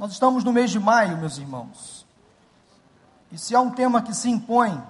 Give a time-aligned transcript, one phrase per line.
[0.00, 2.06] Nós estamos no mês de maio, meus irmãos.
[3.30, 4.82] E se há um tema que se impõe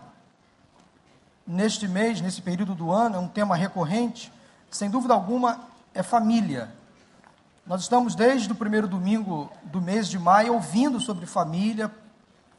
[1.44, 4.32] neste mês, nesse período do ano, é um tema recorrente,
[4.70, 5.62] sem dúvida alguma,
[5.92, 6.72] é família.
[7.66, 11.90] Nós estamos desde o primeiro domingo do mês de maio ouvindo sobre família.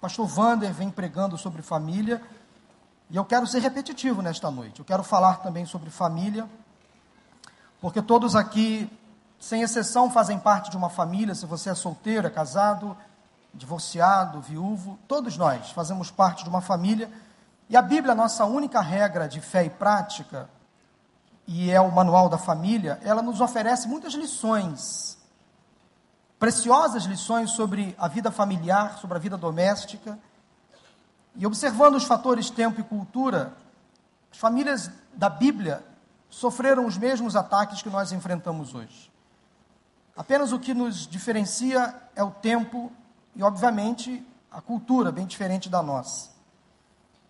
[0.02, 2.21] Pastor Vander vem pregando sobre família.
[3.09, 4.79] E eu quero ser repetitivo nesta noite.
[4.79, 6.49] Eu quero falar também sobre família,
[7.79, 8.91] porque todos aqui
[9.41, 11.33] sem exceção, fazem parte de uma família.
[11.33, 12.95] Se você é solteiro, é casado,
[13.51, 17.11] divorciado, viúvo, todos nós fazemos parte de uma família.
[17.68, 20.47] E a Bíblia, nossa única regra de fé e prática,
[21.47, 25.18] e é o manual da família, ela nos oferece muitas lições,
[26.37, 30.19] preciosas lições sobre a vida familiar, sobre a vida doméstica.
[31.35, 33.53] E observando os fatores tempo e cultura,
[34.31, 35.83] as famílias da Bíblia
[36.30, 39.11] sofreram os mesmos ataques que nós enfrentamos hoje.
[40.16, 42.92] Apenas o que nos diferencia é o tempo
[43.36, 46.30] e, obviamente, a cultura, bem diferente da nossa.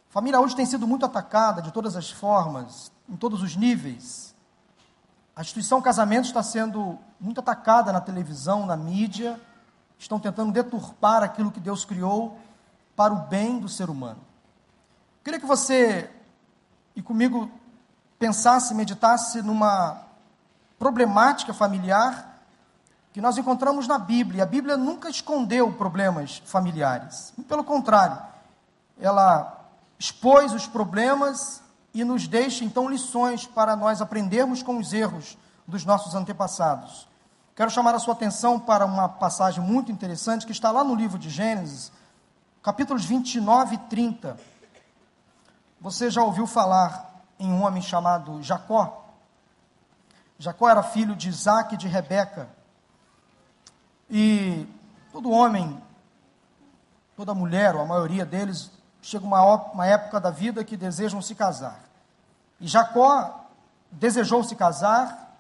[0.09, 4.36] A família hoje tem sido muito atacada de todas as formas, em todos os níveis.
[5.36, 9.39] A instituição casamento está sendo muito atacada na televisão, na mídia.
[9.98, 12.39] Estão tentando deturpar aquilo que Deus criou
[12.95, 14.20] para o bem do ser humano.
[15.20, 16.09] Eu queria que você
[16.95, 17.50] e comigo
[18.17, 20.02] pensasse, meditasse numa
[20.77, 22.30] problemática familiar
[23.14, 24.44] que nós encontramos na Bíblia.
[24.44, 27.34] A Bíblia nunca escondeu problemas familiares.
[27.48, 28.17] Pelo contrário,
[29.00, 29.59] ela
[30.00, 31.62] expôs os problemas
[31.94, 37.08] e nos deixa então lições para nós aprendermos com os erros dos nossos antepassados.
[37.56, 41.20] Quero chamar a sua atenção para uma passagem muito interessante que está lá no livro
[41.20, 41.92] de Gênesis,
[42.64, 44.38] capítulos 29 e 30.
[45.82, 49.06] Você já ouviu falar em um homem chamado Jacó?
[50.39, 52.50] Jacó era filho de Isaac e de Rebeca.
[54.14, 54.67] E
[55.14, 55.81] todo homem,
[57.16, 58.70] toda mulher, ou a maioria deles,
[59.02, 61.80] chega uma, uma época da vida que desejam se casar.
[62.59, 63.45] E Jacó
[63.89, 65.38] desejou se casar,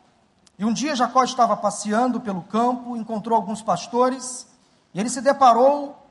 [0.57, 4.47] e um dia Jacó estava passeando pelo campo, encontrou alguns pastores,
[4.93, 6.01] e ele se deparou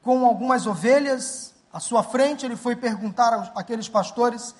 [0.00, 2.44] com algumas ovelhas à sua frente.
[2.46, 4.54] Ele foi perguntar àqueles pastores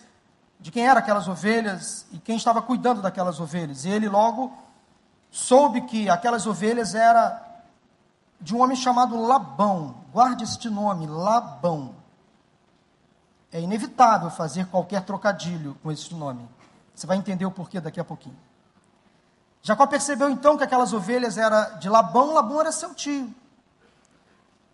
[0.59, 3.85] de quem eram aquelas ovelhas e quem estava cuidando daquelas ovelhas.
[3.85, 4.53] E ele logo
[5.33, 7.43] soube que aquelas ovelhas era
[8.39, 9.97] de um homem chamado Labão.
[10.13, 11.95] Guarde este nome, Labão.
[13.51, 16.47] É inevitável fazer qualquer trocadilho com este nome.
[16.95, 18.37] Você vai entender o porquê daqui a pouquinho.
[19.63, 23.33] Jacó percebeu então que aquelas ovelhas eram de Labão, Labão era seu tio.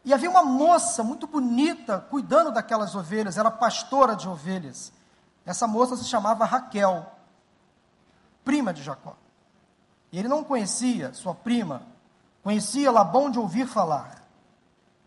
[0.04, 4.92] E havia uma moça muito bonita cuidando daquelas ovelhas, era pastora de ovelhas.
[5.44, 7.06] Essa moça se chamava Raquel,
[8.44, 9.14] prima de Jacó.
[10.10, 11.82] E ele não conhecia sua prima,
[12.42, 14.22] conhecia Labão de ouvir falar.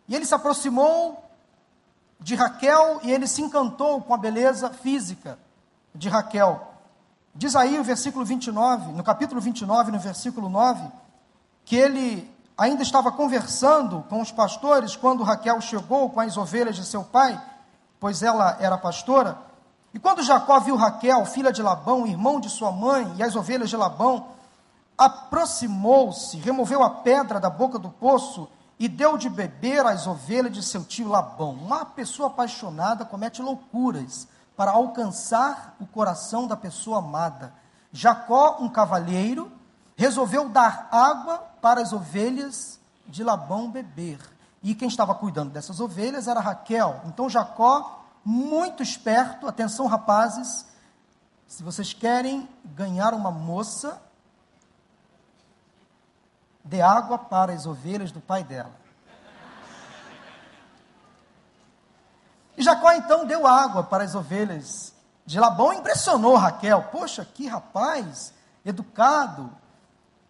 [0.08, 1.24] E ele se aproximou
[2.20, 5.38] de Raquel e ele se encantou com a beleza física
[5.94, 6.68] de Raquel.
[7.34, 10.86] Diz aí o versículo 29, no capítulo 29, no versículo 9,
[11.64, 16.84] que ele ainda estava conversando com os pastores quando Raquel chegou com as ovelhas de
[16.84, 17.40] seu pai,
[17.98, 19.38] pois ela era pastora.
[19.94, 23.70] E quando Jacó viu Raquel, filha de Labão, irmão de sua mãe, e as ovelhas
[23.70, 24.26] de Labão,
[25.04, 28.48] aproximou-se, removeu a pedra da boca do poço
[28.78, 31.52] e deu de beber às ovelhas de seu tio Labão.
[31.52, 37.52] Uma pessoa apaixonada comete loucuras para alcançar o coração da pessoa amada.
[37.92, 39.50] Jacó, um cavalheiro,
[39.96, 44.18] resolveu dar água para as ovelhas de Labão beber.
[44.62, 47.00] E quem estava cuidando dessas ovelhas era Raquel.
[47.06, 50.66] Então Jacó, muito esperto, atenção rapazes,
[51.46, 54.00] se vocês querem ganhar uma moça,
[56.64, 58.72] dê água para as ovelhas do pai dela.
[62.56, 66.82] E Jacó então deu água para as ovelhas de Labão, impressionou Raquel.
[66.92, 68.32] Poxa, que rapaz
[68.64, 69.50] educado.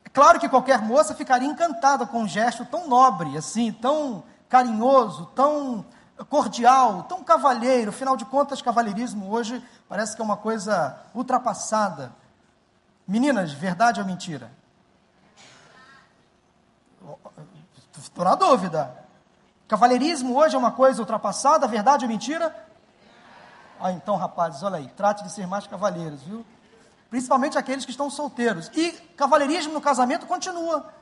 [0.04, 5.26] É claro que qualquer moça ficaria encantada com um gesto tão nobre, assim, tão carinhoso,
[5.34, 5.84] tão
[6.28, 7.90] cordial, tão cavalheiro.
[7.90, 12.12] Afinal de contas, cavalheirismo hoje parece que é uma coisa ultrapassada.
[13.06, 14.50] Meninas, verdade ou mentira?
[18.12, 18.94] Estou na dúvida.
[19.66, 22.54] Cavalheirismo hoje é uma coisa ultrapassada, verdade ou mentira?
[23.80, 26.44] Ah, então, rapazes, olha aí, trate de ser mais cavalheiros, viu?
[27.08, 28.70] Principalmente aqueles que estão solteiros.
[28.74, 30.92] E cavalheirismo no casamento continua.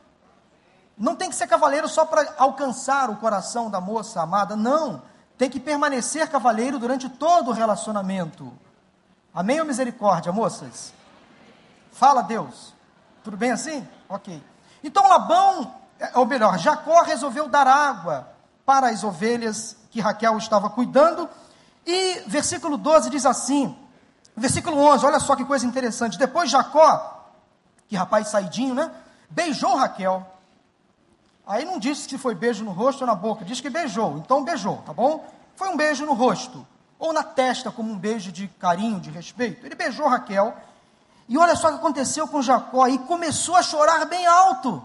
[0.96, 5.02] Não tem que ser cavaleiro só para alcançar o coração da moça amada, não.
[5.36, 8.52] Tem que permanecer cavaleiro durante todo o relacionamento.
[9.34, 10.94] Amém ou misericórdia, moças?
[11.90, 12.72] Fala, Deus.
[13.24, 13.86] Tudo bem assim?
[14.08, 14.40] Ok.
[14.84, 15.79] Então Labão
[16.14, 18.28] ou melhor, Jacó resolveu dar água
[18.64, 21.28] para as ovelhas que Raquel estava cuidando.
[21.86, 23.76] E versículo 12 diz assim,
[24.36, 26.18] versículo 11, olha só que coisa interessante.
[26.18, 27.28] Depois Jacó,
[27.88, 28.90] que rapaz saidinho, né?
[29.28, 30.26] Beijou Raquel.
[31.46, 34.18] Aí não disse se foi beijo no rosto ou na boca, diz que beijou.
[34.18, 35.26] Então beijou, tá bom?
[35.56, 36.64] Foi um beijo no rosto
[36.98, 39.66] ou na testa como um beijo de carinho, de respeito.
[39.66, 40.54] Ele beijou Raquel.
[41.28, 44.82] E olha só o que aconteceu com Jacó e começou a chorar bem alto.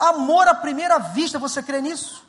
[0.00, 2.26] Amor à primeira vista, você crê nisso?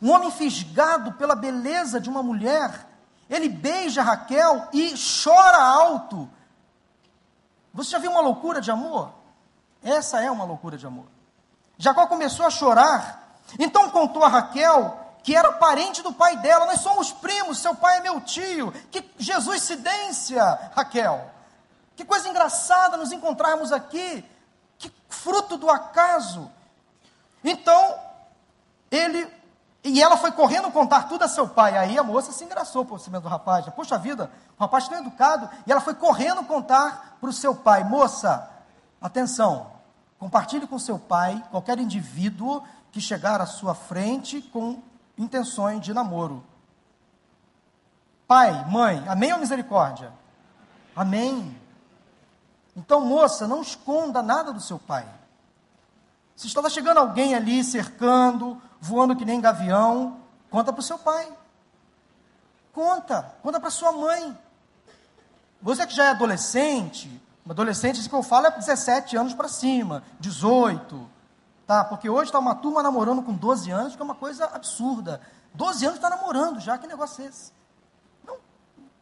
[0.00, 2.86] Um homem fisgado pela beleza de uma mulher,
[3.30, 4.92] ele beija Raquel e
[5.24, 6.28] chora alto.
[7.72, 9.10] Você já viu uma loucura de amor?
[9.82, 11.06] Essa é uma loucura de amor.
[11.78, 16.66] Jacó começou a chorar, então contou a Raquel que era parente do pai dela.
[16.66, 18.70] Nós somos primos, seu pai é meu tio.
[18.90, 20.42] Que Jesus cidência,
[20.74, 21.30] Raquel.
[21.96, 24.24] Que coisa engraçada nos encontrarmos aqui
[24.82, 26.50] que fruto do acaso.
[27.44, 27.94] Então,
[28.90, 29.28] ele,
[29.84, 31.78] e ela foi correndo contar tudo a seu pai.
[31.78, 33.64] Aí a moça se engraçou por cima do rapaz.
[33.74, 35.48] Poxa vida, o rapaz tão educado.
[35.66, 38.50] E ela foi correndo contar para o seu pai: Moça,
[39.00, 39.70] atenção,
[40.18, 44.82] compartilhe com seu pai qualquer indivíduo que chegar à sua frente com
[45.16, 46.44] intenções de namoro.
[48.26, 50.12] Pai, mãe, amém ou misericórdia?
[50.96, 51.61] Amém.
[52.74, 55.06] Então, moça, não esconda nada do seu pai.
[56.34, 60.18] Se estava chegando alguém ali cercando, voando que nem gavião,
[60.50, 61.30] conta para o seu pai.
[62.72, 64.36] Conta, conta para sua mãe.
[65.60, 70.02] Você que já é adolescente, adolescente, isso que eu falo é 17 anos para cima,
[70.18, 71.08] 18,
[71.66, 71.84] tá?
[71.84, 75.20] Porque hoje está uma turma namorando com 12 anos, que é uma coisa absurda.
[75.54, 77.52] 12 anos está namorando já, que negócio é esse?
[78.26, 78.36] Não.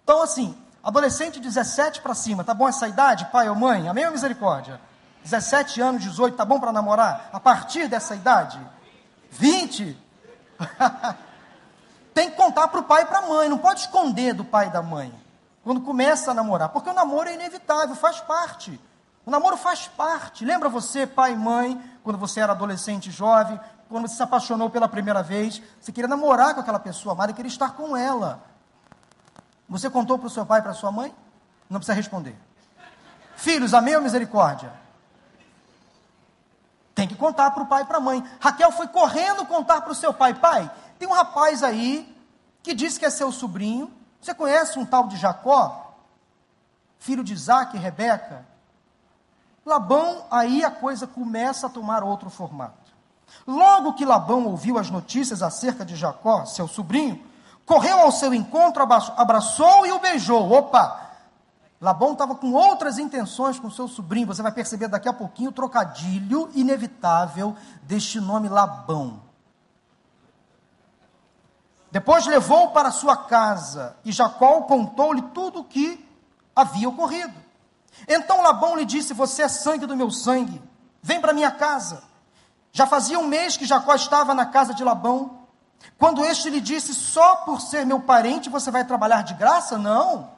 [0.03, 3.89] Então, assim, Adolescente 17 para cima, tá bom essa idade, pai ou mãe?
[3.89, 4.81] Amém ou misericórdia?
[5.23, 7.29] 17 anos, 18, tá bom para namorar?
[7.33, 8.59] A partir dessa idade?
[9.31, 9.97] 20?
[12.15, 14.69] Tem que contar para o pai e para a mãe, não pode esconder do pai
[14.69, 15.13] e da mãe.
[15.63, 18.81] Quando começa a namorar, porque o namoro é inevitável, faz parte.
[19.27, 20.45] O namoro faz parte.
[20.45, 24.89] Lembra você, pai e mãe, quando você era adolescente jovem, quando você se apaixonou pela
[24.89, 28.43] primeira vez, você queria namorar com aquela pessoa amada, queria estar com ela.
[29.71, 31.15] Você contou para o seu pai e para sua mãe?
[31.71, 32.37] Não precisa responder.
[33.37, 34.73] Filhos, amém ou misericórdia?
[36.95, 38.23] Tem que contar para o pai e para a mãe.
[38.41, 40.69] Raquel foi correndo contar para o seu pai: Pai,
[40.99, 42.15] tem um rapaz aí
[42.63, 43.91] que disse que é seu sobrinho.
[44.21, 45.95] Você conhece um tal de Jacó?
[46.99, 48.45] Filho de Isaac e Rebeca?
[49.65, 52.91] Labão, aí a coisa começa a tomar outro formato.
[53.47, 57.25] Logo que Labão ouviu as notícias acerca de Jacó, seu sobrinho,
[57.67, 58.83] correu ao seu encontro,
[59.17, 60.51] abraçou e o beijou.
[60.51, 61.09] Opa!
[61.81, 64.27] Labão estava com outras intenções com seu sobrinho.
[64.27, 69.23] Você vai perceber daqui a pouquinho o trocadilho inevitável deste nome Labão.
[71.91, 76.07] Depois levou para sua casa e Jacó contou-lhe tudo o que
[76.55, 77.35] havia ocorrido.
[78.07, 80.63] Então Labão lhe disse: Você é sangue do meu sangue,
[81.03, 82.03] vem para minha casa.
[82.73, 85.40] Já fazia um mês que Jacó estava na casa de Labão.
[85.99, 89.79] Quando este lhe disse: Só por ser meu parente você vai trabalhar de graça?
[89.79, 90.31] Não.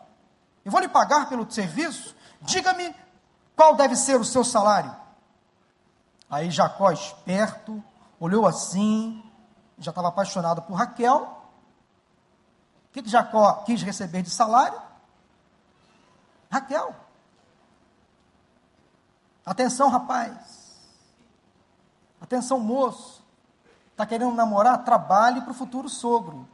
[0.64, 2.14] Eu vou lhe pagar pelo serviço.
[2.40, 2.94] Diga-me
[3.56, 4.94] qual deve ser o seu salário.
[6.30, 7.82] Aí Jacó, esperto,
[8.18, 9.22] olhou assim,
[9.78, 11.22] já estava apaixonado por Raquel.
[12.88, 14.80] O que, que Jacó quis receber de salário?
[16.50, 16.94] Raquel.
[19.44, 20.80] Atenção, rapaz.
[22.20, 23.21] Atenção, moço.
[23.92, 24.84] Está querendo namorar?
[24.84, 26.48] Trabalhe para o futuro sogro.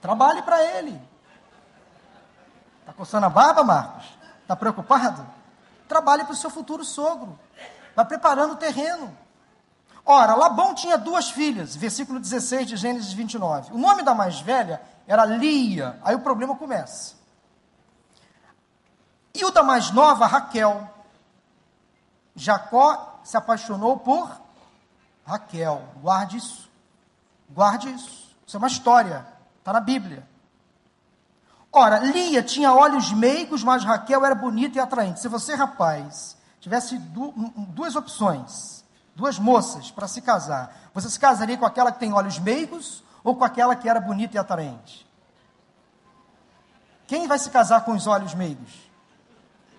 [0.00, 1.00] Trabalhe para ele.
[2.80, 4.04] Está coçando a barba, Marcos?
[4.42, 5.26] Está preocupado?
[5.86, 7.38] Trabalhe para o seu futuro sogro.
[7.94, 9.16] Vai preparando o terreno.
[10.04, 13.72] Ora, Labão tinha duas filhas, versículo 16 de Gênesis 29.
[13.72, 15.98] O nome da mais velha era Lia.
[16.02, 17.14] Aí o problema começa.
[19.34, 20.88] E o da mais nova, Raquel.
[22.34, 24.39] Jacó se apaixonou por
[25.24, 25.82] Raquel.
[26.00, 26.68] Guarde isso.
[27.48, 28.36] Guarde isso.
[28.46, 29.26] Isso é uma história.
[29.58, 30.26] Está na Bíblia.
[31.72, 35.20] Ora, Lia tinha olhos meigos, mas Raquel era bonita e atraente.
[35.20, 37.32] Se você, rapaz, tivesse du
[37.68, 38.84] duas opções,
[39.14, 43.36] duas moças para se casar, você se casaria com aquela que tem olhos meigos ou
[43.36, 45.08] com aquela que era bonita e atraente?
[47.06, 48.90] Quem vai se casar com os olhos meigos?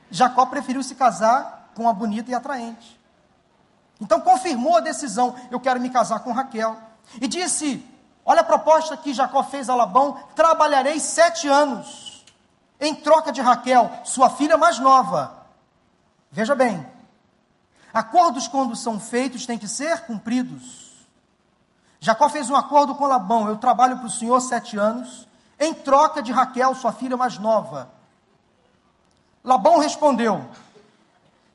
[0.09, 3.00] Jacó preferiu se casar com a bonita e atraente.
[4.01, 6.75] Então confirmou a decisão: eu quero me casar com Raquel.
[7.21, 7.85] E disse:
[8.25, 12.25] Olha a proposta que Jacó fez a Labão: trabalharei sete anos
[12.79, 15.45] em troca de Raquel, sua filha mais nova.
[16.31, 16.83] Veja bem,
[17.93, 20.91] Acordos, quando são feitos, têm que ser cumpridos.
[21.99, 25.27] Jacó fez um acordo com Labão: Eu trabalho para o senhor sete anos,
[25.59, 27.89] em troca de Raquel, sua filha mais nova.
[29.43, 30.49] Labão respondeu: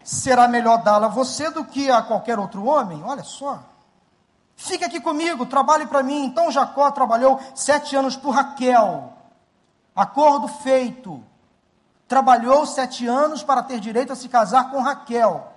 [0.07, 3.03] Será melhor dá-la a você do que a qualquer outro homem?
[3.03, 3.61] Olha só.
[4.55, 6.27] Fica aqui comigo, trabalhe para mim.
[6.27, 9.13] Então Jacó trabalhou sete anos por Raquel.
[9.97, 11.25] Acordo feito.
[12.07, 15.53] Trabalhou sete anos para ter direito a se casar com Raquel.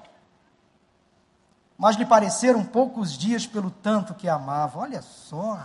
[1.77, 4.79] Mas lhe pareceram poucos dias pelo tanto que amava.
[4.79, 5.59] Olha só.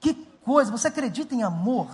[0.00, 0.72] Que coisa.
[0.72, 1.90] Você acredita em amor?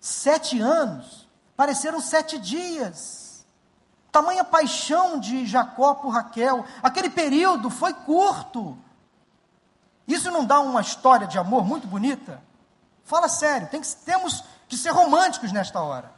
[0.00, 3.27] Sete anos pareceram sete dias.
[4.18, 6.64] Tamanha paixão de Jacó por Raquel.
[6.82, 8.76] Aquele período foi curto.
[10.08, 12.42] Isso não dá uma história de amor muito bonita?
[13.04, 16.10] Fala sério, que, temos que ser românticos nesta hora.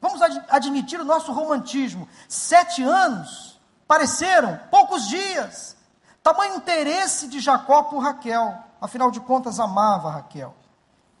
[0.00, 2.08] Vamos ad, admitir o nosso romantismo.
[2.28, 5.76] Sete anos pareceram poucos dias.
[6.22, 8.56] Tamanho interesse de Jacó por Raquel.
[8.80, 10.54] Afinal de contas, amava Raquel.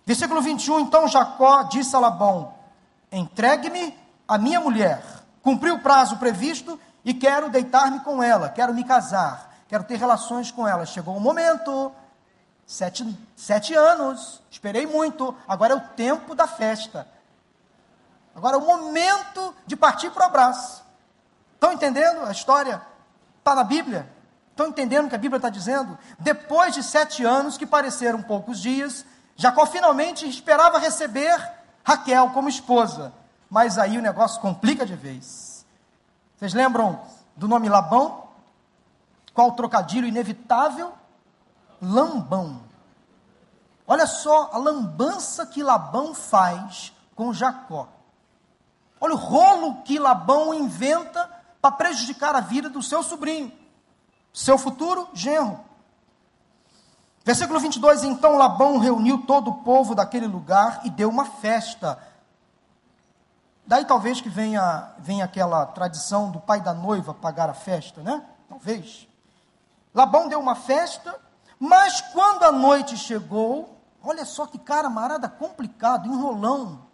[0.06, 2.54] Versículo 21, então Jacó disse a Labão:
[3.10, 5.19] Entregue-me a minha mulher.
[5.42, 10.50] Cumpri o prazo previsto e quero deitar-me com ela, quero me casar quero ter relações
[10.50, 10.84] com ela.
[10.84, 11.92] Chegou o momento,
[12.66, 17.06] sete, sete anos, esperei muito, agora é o tempo da festa.
[18.34, 20.82] Agora é o momento de partir para o abraço.
[21.54, 22.82] Estão entendendo a história?
[23.38, 24.10] Está na Bíblia?
[24.50, 25.96] Estão entendendo o que a Bíblia está dizendo?
[26.18, 29.06] Depois de sete anos, que pareceram poucos dias,
[29.36, 31.40] Jacó finalmente esperava receber
[31.84, 33.12] Raquel como esposa.
[33.50, 35.66] Mas aí o negócio complica de vez.
[36.36, 37.00] Vocês lembram
[37.36, 38.28] do nome Labão?
[39.34, 40.92] Qual o trocadilho inevitável?
[41.82, 42.60] Lambão.
[43.86, 47.88] Olha só a lambança que Labão faz com Jacó.
[49.00, 51.28] Olha o rolo que Labão inventa
[51.60, 53.50] para prejudicar a vida do seu sobrinho,
[54.32, 55.58] seu futuro genro.
[57.24, 61.98] Versículo 22: Então Labão reuniu todo o povo daquele lugar e deu uma festa.
[63.66, 68.24] Daí talvez que venha, venha aquela tradição do pai da noiva pagar a festa, né?
[68.48, 69.08] Talvez.
[69.94, 71.16] Labão deu uma festa,
[71.58, 76.88] mas quando a noite chegou, olha só que cara marada complicado, enrolão.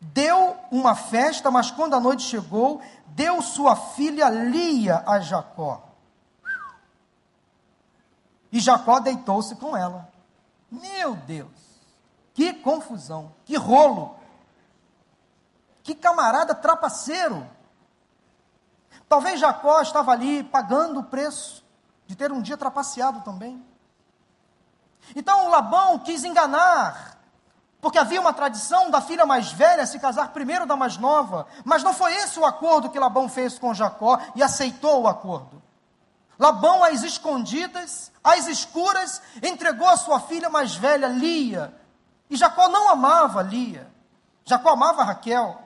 [0.00, 5.88] Deu uma festa, mas quando a noite chegou, deu sua filha Lia a Jacó.
[8.52, 10.08] E Jacó deitou-se com ela.
[10.70, 11.50] Meu Deus,
[12.34, 14.16] que confusão, que rolo,
[15.82, 17.46] que camarada trapaceiro.
[19.08, 21.64] Talvez Jacó estava ali pagando o preço
[22.06, 23.64] de ter um dia trapaceado também.
[25.14, 27.18] Então Labão quis enganar,
[27.80, 31.82] porque havia uma tradição da filha mais velha se casar primeiro da mais nova, mas
[31.82, 35.60] não foi esse o acordo que Labão fez com Jacó e aceitou o acordo.
[36.38, 41.78] Labão, às escondidas, às escuras, entregou a sua filha mais velha, Lia.
[42.30, 43.90] E Jacó não amava Lia.
[44.44, 45.60] Jacó amava Raquel.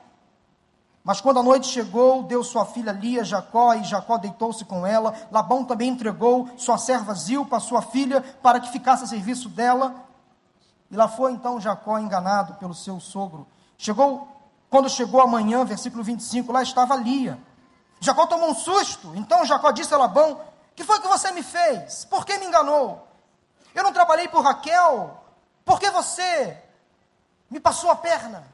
[1.04, 4.86] Mas quando a noite chegou, deu sua filha Lia a Jacó, e Jacó deitou-se com
[4.86, 5.14] ela.
[5.30, 9.94] Labão também entregou sua serva Zilpa, sua filha, para que ficasse a serviço dela.
[10.90, 13.46] E lá foi então Jacó enganado pelo seu sogro.
[13.76, 14.26] Chegou,
[14.70, 17.38] quando chegou a manhã, versículo 25, lá estava Lia.
[18.00, 19.12] Jacó tomou um susto.
[19.14, 20.40] Então Jacó disse a Labão:
[20.74, 22.06] Que foi que você me fez?
[22.06, 23.06] Por que me enganou?
[23.74, 25.23] Eu não trabalhei por Raquel?
[25.64, 26.62] Por que você
[27.50, 28.44] me passou a perna?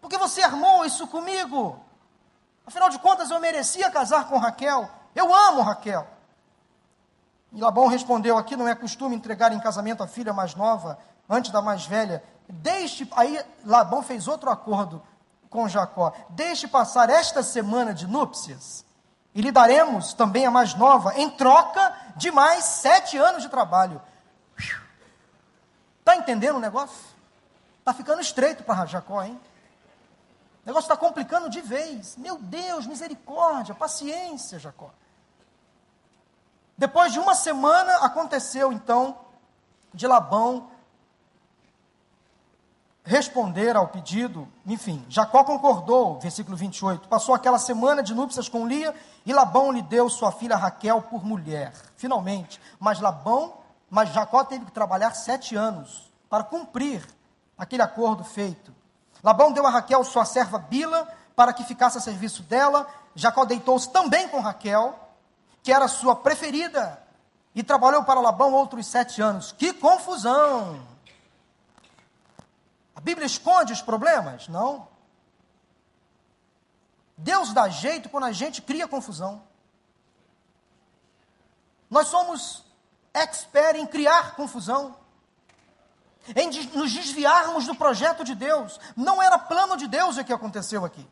[0.00, 1.78] Porque você armou isso comigo.
[2.66, 4.88] Afinal de contas, eu merecia casar com Raquel.
[5.14, 6.06] Eu amo Raquel.
[7.52, 11.50] E Labão respondeu: Aqui não é costume entregar em casamento a filha mais nova antes
[11.50, 12.22] da mais velha.
[12.48, 13.08] Deixe.
[13.12, 15.02] Aí Labão fez outro acordo
[15.50, 18.84] com Jacó: Deixe passar esta semana de núpcias
[19.34, 24.00] e lhe daremos também a mais nova, em troca de mais sete anos de trabalho.
[26.02, 26.98] Está entendendo o negócio?
[27.78, 29.40] Está ficando estreito para Jacó, hein?
[30.64, 32.16] O negócio está complicando de vez.
[32.16, 34.90] Meu Deus, misericórdia, paciência, Jacó.
[36.76, 39.16] Depois de uma semana, aconteceu então
[39.94, 40.70] de Labão
[43.04, 44.48] responder ao pedido.
[44.66, 47.08] Enfim, Jacó concordou, versículo 28.
[47.08, 48.92] Passou aquela semana de núpcias com Lia
[49.24, 51.72] e Labão lhe deu sua filha Raquel por mulher.
[51.96, 52.60] Finalmente.
[52.80, 53.54] Mas Labão,
[53.92, 57.06] mas Jacó teve que trabalhar sete anos para cumprir
[57.58, 58.74] aquele acordo feito.
[59.22, 61.06] Labão deu a Raquel sua serva Bila
[61.36, 62.86] para que ficasse a serviço dela.
[63.14, 64.98] Jacó deitou-se também com Raquel,
[65.62, 67.06] que era sua preferida,
[67.54, 69.52] e trabalhou para Labão outros sete anos.
[69.52, 70.82] Que confusão!
[72.96, 74.48] A Bíblia esconde os problemas?
[74.48, 74.88] Não.
[77.14, 79.42] Deus dá jeito quando a gente cria confusão.
[81.90, 82.71] Nós somos
[83.14, 84.96] expert em criar confusão,
[86.36, 88.78] em nos desviarmos do projeto de Deus.
[88.96, 91.06] Não era plano de Deus o que aconteceu aqui.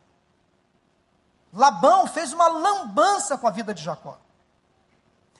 [1.52, 4.18] Labão fez uma lambança com a vida de Jacó.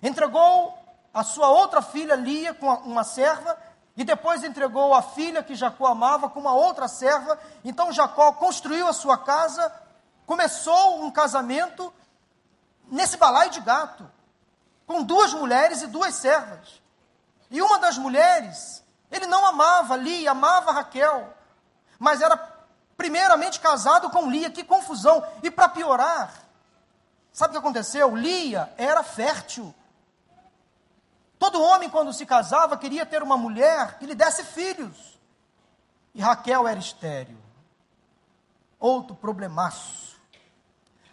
[0.02, 0.76] Entregou
[1.14, 3.56] a sua outra filha Lia com uma serva
[3.96, 7.38] e depois entregou a filha que Jacó amava com uma outra serva.
[7.64, 9.72] Então Jacó construiu a sua casa,
[10.26, 11.92] começou um casamento
[12.90, 14.10] nesse balaio de gato,
[14.90, 16.82] com duas mulheres e duas servas.
[17.48, 21.32] E uma das mulheres, ele não amava Lia, amava Raquel,
[21.96, 22.36] mas era
[22.96, 24.50] primeiramente casado com Lia.
[24.50, 25.24] Que confusão!
[25.44, 26.34] E para piorar,
[27.32, 28.16] sabe o que aconteceu?
[28.16, 29.72] Lia era fértil.
[31.38, 35.16] Todo homem, quando se casava, queria ter uma mulher que lhe desse filhos.
[36.12, 37.38] E Raquel era estéril.
[38.76, 40.16] Outro problemaço.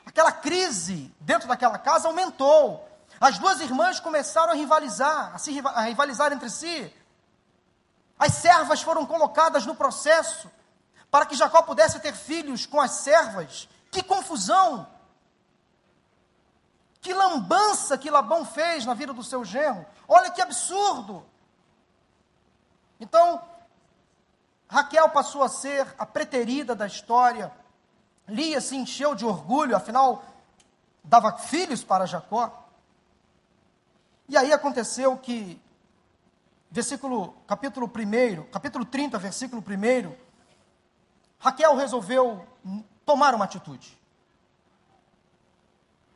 [0.03, 2.86] Aquela crise dentro daquela casa aumentou.
[3.19, 6.93] As duas irmãs começaram a rivalizar, a, se, a rivalizar entre si.
[8.17, 10.49] As servas foram colocadas no processo
[11.09, 13.67] para que Jacó pudesse ter filhos com as servas.
[13.91, 14.87] Que confusão!
[17.01, 19.85] Que lambança que Labão fez na vida do seu genro.
[20.07, 21.25] Olha que absurdo.
[22.99, 23.41] Então,
[24.67, 27.51] Raquel passou a ser a preterida da história.
[28.27, 30.23] Lia se encheu de orgulho, afinal,
[31.03, 32.66] dava filhos para Jacó.
[34.29, 35.61] E aí aconteceu que,
[36.69, 40.13] versículo, capítulo 1, capítulo 30, versículo 1,
[41.39, 42.45] Raquel resolveu
[43.05, 43.97] tomar uma atitude.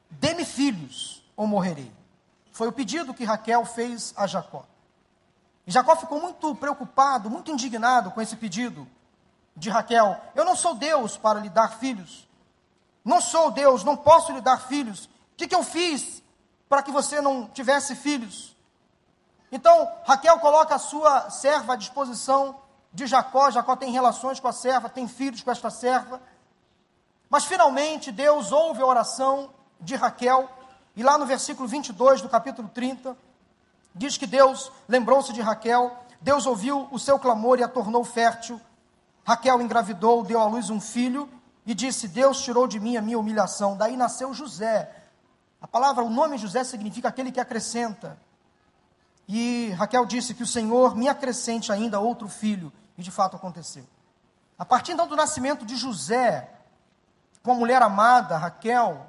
[0.10, 1.92] Dê-me filhos ou morrerei.
[2.52, 4.66] Foi o pedido que Raquel fez a Jacó.
[5.66, 8.86] E Jacó ficou muito preocupado, muito indignado com esse pedido
[9.56, 10.20] de Raquel.
[10.36, 12.28] Eu não sou Deus para lhe dar filhos.
[13.06, 15.06] Não sou Deus, não posso lhe dar filhos.
[15.06, 16.22] O que, que eu fiz
[16.72, 18.56] para que você não tivesse filhos?
[19.52, 22.56] Então, Raquel coloca a sua serva à disposição
[22.94, 23.52] de Jacó.
[23.52, 26.22] Jacó tem relações com a serva, tem filhos com esta serva.
[27.30, 29.50] Mas finalmente Deus ouve a oração
[29.82, 30.50] de Raquel,
[30.96, 33.18] e lá no versículo 22 do capítulo 30,
[33.94, 38.62] diz que Deus lembrou-se de Raquel, Deus ouviu o seu clamor e a tornou fértil.
[39.26, 41.30] Raquel engravidou, deu à luz um filho
[41.66, 43.76] e disse: Deus tirou de mim a minha humilhação.
[43.76, 45.01] Daí nasceu José.
[45.62, 48.18] A palavra, o nome José significa aquele que acrescenta.
[49.28, 52.74] E Raquel disse que o Senhor me acrescente ainda outro filho.
[52.98, 53.86] E de fato aconteceu.
[54.58, 56.50] A partir então do nascimento de José,
[57.44, 59.08] com a mulher amada, Raquel,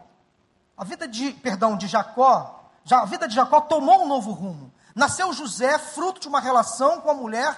[0.77, 4.73] a vida de, perdão, de Jacó, já, a vida de Jacó tomou um novo rumo.
[4.95, 7.57] Nasceu José, fruto de uma relação com a mulher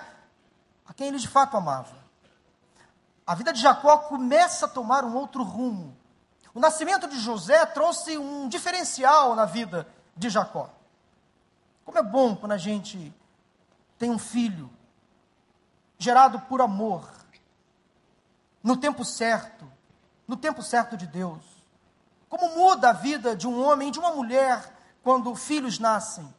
[0.86, 1.94] a quem ele de fato amava.
[3.26, 5.96] A vida de Jacó começa a tomar um outro rumo.
[6.54, 10.70] O nascimento de José trouxe um diferencial na vida de Jacó.
[11.84, 13.12] Como é bom quando a gente
[13.98, 14.70] tem um filho
[15.98, 17.10] gerado por amor,
[18.62, 19.70] no tempo certo,
[20.28, 21.42] no tempo certo de Deus.
[22.28, 26.32] Como muda a vida de um homem e de uma mulher quando filhos nascem?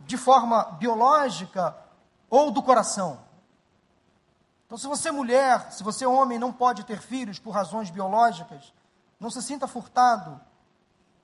[0.00, 1.76] De forma biológica
[2.30, 3.25] ou do coração?
[4.66, 8.72] Então, se você mulher, se você homem não pode ter filhos por razões biológicas,
[9.18, 10.40] não se sinta furtado,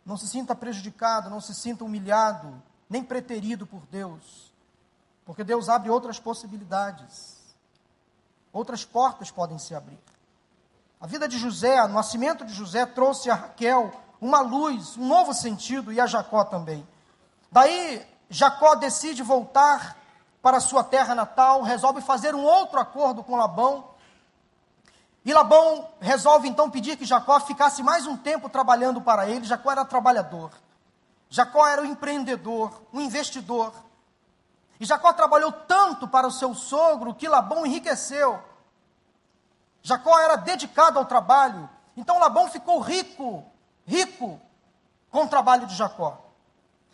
[0.07, 4.53] não se sinta prejudicado, não se sinta humilhado, nem preterido por Deus,
[5.25, 7.55] porque Deus abre outras possibilidades,
[8.53, 9.99] outras portas podem se abrir.
[11.01, 15.35] A vida de José, o nascimento de José trouxe a Raquel uma luz, um novo
[15.35, 16.87] sentido e a Jacó também.
[17.51, 19.97] Daí Jacó decide voltar
[20.43, 23.93] para sua terra natal, resolve fazer um outro acordo com Labão.
[25.25, 29.47] E Labão resolve então pedir que Jacó ficasse mais um tempo trabalhando para ele.
[29.47, 30.51] Jacó era trabalhador.
[31.31, 33.73] Jacó era um empreendedor, um investidor.
[34.81, 38.43] E Jacó trabalhou tanto para o seu sogro que Labão enriqueceu.
[39.81, 43.45] Jacó era dedicado ao trabalho, então Labão ficou rico,
[43.87, 44.41] rico
[45.11, 46.19] com o trabalho de Jacó.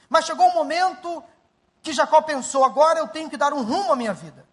[0.08, 1.22] Mas chegou um momento
[1.88, 4.46] que Jacó pensou: agora eu tenho que dar um rumo à minha vida.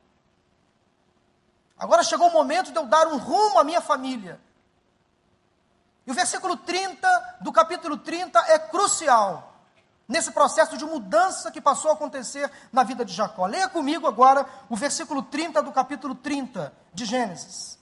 [1.77, 4.39] Agora chegou o momento de eu dar um rumo à minha família.
[6.07, 9.53] E o versículo 30 do capítulo 30 é crucial
[10.07, 13.45] nesse processo de mudança que passou a acontecer na vida de Jacó.
[13.45, 17.77] Leia comigo agora o versículo 30 do capítulo 30 de Gênesis.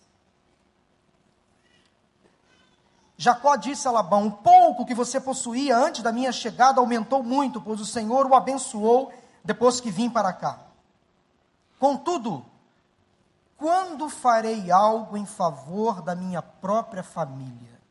[3.15, 7.61] Jacó disse a Labão: O pouco que você possuía antes da minha chegada aumentou muito,
[7.61, 10.59] pois o Senhor o abençoou depois que vim para cá.
[11.79, 12.45] Contudo,
[13.57, 17.81] quando farei algo em favor da minha própria família?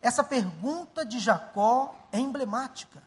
[0.00, 3.02] Essa pergunta de Jacó é emblemática.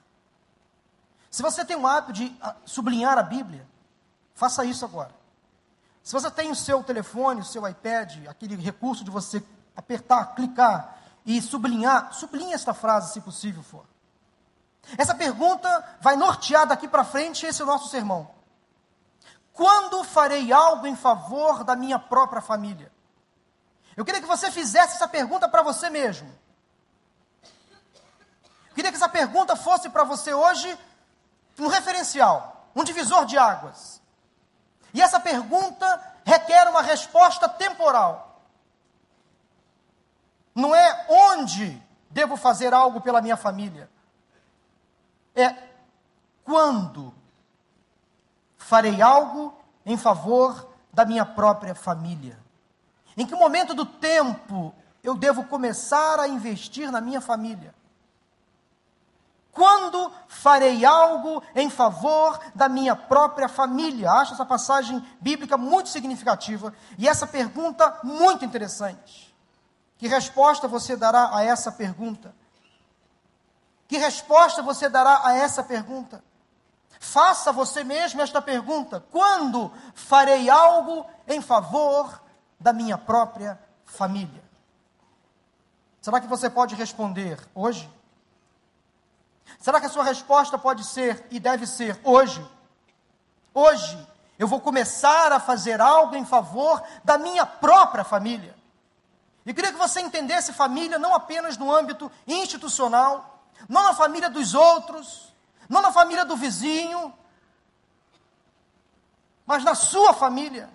[1.30, 3.68] Se você tem o hábito de ah, sublinhar a Bíblia,
[4.34, 5.14] faça isso agora.
[6.02, 9.44] Se você tem o seu telefone, o seu iPad, aquele recurso de você
[9.76, 13.86] apertar, clicar e sublinhar, sublinhe esta frase se possível for.
[14.98, 18.30] Essa pergunta vai nortear daqui para frente esse nosso sermão.
[19.54, 22.92] Quando farei algo em favor da minha própria família?
[23.96, 26.28] Eu queria que você fizesse essa pergunta para você mesmo.
[28.70, 30.78] Eu queria que essa pergunta fosse para você hoje
[31.58, 34.02] um referencial, um divisor de águas.
[34.94, 38.42] E essa pergunta requer uma resposta temporal.
[40.54, 43.90] Não é onde devo fazer algo pela minha família.
[45.36, 45.56] É
[46.44, 47.14] quando
[48.58, 49.54] farei algo
[49.86, 52.40] em favor da minha própria família.
[53.18, 57.76] Em que momento do tempo eu devo começar a investir na minha família?
[59.52, 64.12] Quando farei algo em favor da minha própria família?
[64.12, 69.34] Acho essa passagem bíblica muito significativa e essa pergunta muito interessante.
[69.98, 72.36] Que resposta você dará a essa pergunta?
[73.88, 76.24] Que resposta você dará a essa pergunta?
[77.00, 82.22] Faça você mesmo esta pergunta: quando farei algo em favor
[82.60, 84.44] da minha própria família?
[86.02, 87.90] Será que você pode responder hoje?
[89.60, 92.46] Será que a sua resposta pode ser e deve ser hoje?
[93.54, 98.56] Hoje eu vou começar a fazer algo em favor da minha própria família.
[99.46, 103.35] E queria que você entendesse família não apenas no âmbito institucional,
[103.68, 105.34] não na família dos outros,
[105.70, 107.14] não na família do vizinho,
[109.46, 110.70] mas na sua família.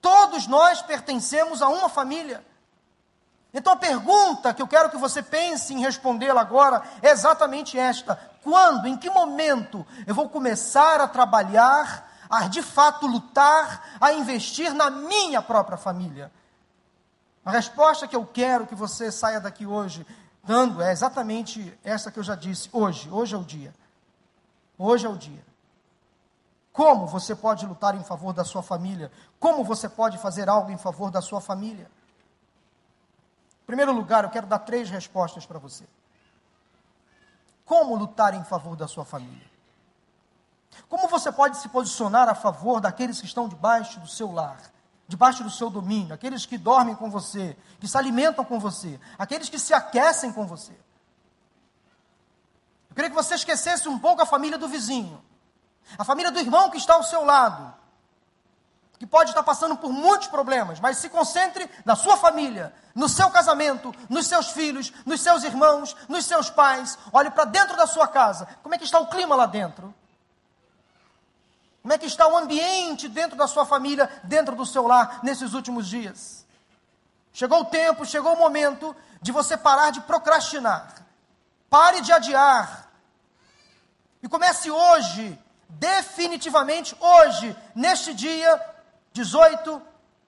[0.00, 2.44] Todos nós pertencemos a uma família.
[3.52, 8.16] Então a pergunta que eu quero que você pense em respondê-la agora é exatamente esta:
[8.42, 14.72] quando, em que momento eu vou começar a trabalhar, a de fato lutar, a investir
[14.74, 16.30] na minha própria família?
[17.44, 20.06] A resposta que eu quero que você saia daqui hoje
[20.48, 23.74] dando é exatamente essa que eu já disse: hoje, hoje é o dia.
[24.78, 25.44] Hoje é o dia.
[26.72, 29.12] Como você pode lutar em favor da sua família?
[29.38, 31.90] Como você pode fazer algo em favor da sua família?
[33.66, 35.84] primeiro lugar, eu quero dar três respostas para você.
[37.66, 39.46] Como lutar em favor da sua família?
[40.88, 44.58] Como você pode se posicionar a favor daqueles que estão debaixo do seu lar,
[45.08, 49.48] debaixo do seu domínio, aqueles que dormem com você, que se alimentam com você, aqueles
[49.48, 50.72] que se aquecem com você?
[52.90, 55.24] Eu queria que você esquecesse um pouco a família do vizinho,
[55.96, 57.74] a família do irmão que está ao seu lado,
[58.98, 63.30] que pode estar passando por muitos problemas, mas se concentre na sua família, no seu
[63.30, 66.98] casamento, nos seus filhos, nos seus irmãos, nos seus pais.
[67.12, 68.46] Olhe para dentro da sua casa.
[68.62, 69.94] Como é que está o clima lá dentro?
[71.88, 75.54] Como é que está o ambiente dentro da sua família, dentro do seu lar, nesses
[75.54, 76.44] últimos dias?
[77.32, 81.06] Chegou o tempo, chegou o momento de você parar de procrastinar.
[81.70, 82.90] Pare de adiar.
[84.22, 88.62] E comece hoje, definitivamente hoje, neste dia,
[89.14, 89.80] 18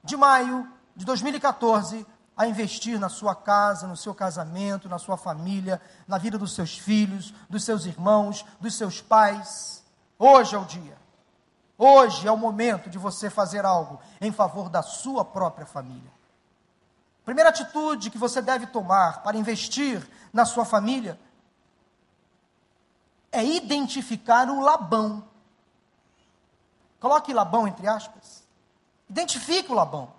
[0.03, 5.79] de maio de 2014, a investir na sua casa, no seu casamento, na sua família,
[6.09, 9.85] na vida dos seus filhos, dos seus irmãos, dos seus pais.
[10.19, 11.00] Hoje é o dia.
[11.83, 16.13] Hoje é o momento de você fazer algo em favor da sua própria família.
[17.25, 21.19] Primeira atitude que você deve tomar para investir na sua família
[23.33, 25.25] é identificar o Labão.
[27.01, 28.45] Coloque Labão entre aspas.
[29.09, 30.13] Identifique o Labão.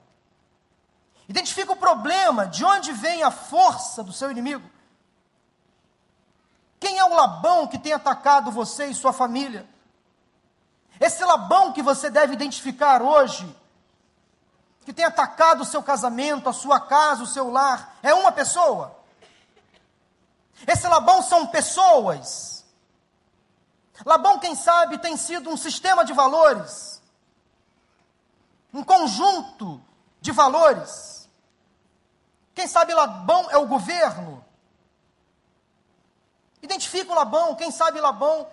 [1.30, 4.68] Identifique o problema, de onde vem a força do seu inimigo.
[6.80, 9.70] Quem é o Labão que tem atacado você e sua família?
[11.02, 13.54] Esse Labão que você deve identificar hoje,
[14.86, 18.96] que tem atacado o seu casamento, a sua casa, o seu lar, é uma pessoa.
[20.66, 22.64] Esse Labão são pessoas.
[24.06, 26.92] Labão, quem sabe, tem sido um sistema de valores
[28.74, 29.82] um conjunto
[30.20, 31.30] de valores.
[32.54, 34.44] Quem sabe Labão é o governo?
[36.62, 38.48] Identifica o Labão, quem sabe Labão,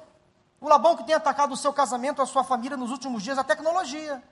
[0.60, 3.44] o Labão que tem atacado o seu casamento, a sua família nos últimos dias, a
[3.44, 4.22] tecnologia.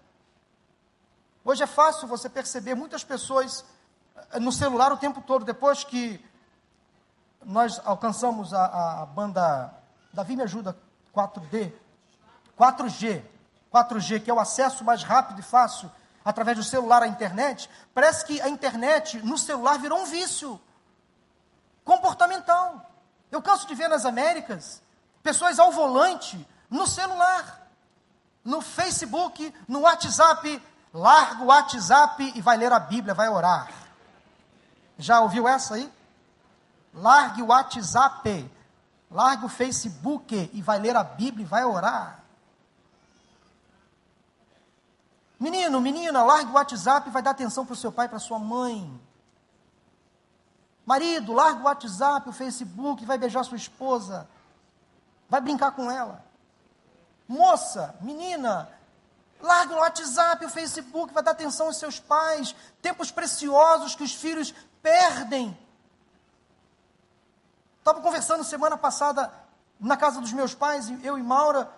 [1.45, 3.65] Hoje é fácil você perceber muitas pessoas
[4.33, 6.25] eh, no celular o tempo todo, depois que
[7.45, 9.73] nós alcançamos a, a banda,
[10.13, 10.77] Davi me ajuda,
[11.15, 11.73] 4D,
[12.59, 13.23] 4G,
[13.73, 15.91] 4G, que é o acesso mais rápido e fácil
[16.25, 20.61] através do celular à internet, parece que a internet no celular virou um vício.
[21.85, 22.91] comportamental.
[23.31, 24.83] Eu canso de ver nas Américas
[25.27, 27.69] pessoas ao volante, no celular,
[28.45, 30.63] no Facebook, no WhatsApp.
[30.95, 33.69] Larga o WhatsApp e vai ler a Bíblia, vai orar.
[34.97, 35.93] Já ouviu essa aí?
[36.95, 38.51] Largue o WhatsApp,
[39.11, 42.21] largue o Facebook e vai ler a Bíblia e vai orar.
[45.39, 48.19] Menino, menina, largue o WhatsApp e vai dar atenção para o seu pai e para
[48.21, 48.99] sua mãe.
[50.87, 54.27] Marido, larga o WhatsApp, o Facebook, vai beijar sua esposa.
[55.29, 56.25] Vai brincar com ela.
[57.29, 58.69] Moça, menina,
[59.41, 62.55] larga o WhatsApp, o Facebook, vai dar atenção aos seus pais.
[62.81, 65.57] Tempos preciosos que os filhos perdem.
[67.79, 69.33] Estava conversando semana passada
[69.79, 71.71] na casa dos meus pais, eu e Maura,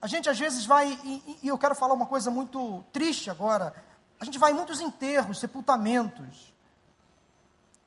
[0.00, 3.74] a gente às vezes vai, e, e eu quero falar uma coisa muito triste agora,
[4.20, 6.54] a gente vai em muitos enterros, sepultamentos.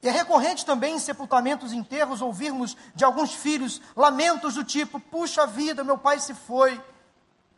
[0.01, 5.45] E é recorrente também em sepultamentos enterros ouvirmos de alguns filhos lamentos do tipo: puxa
[5.45, 6.81] vida, meu pai se foi.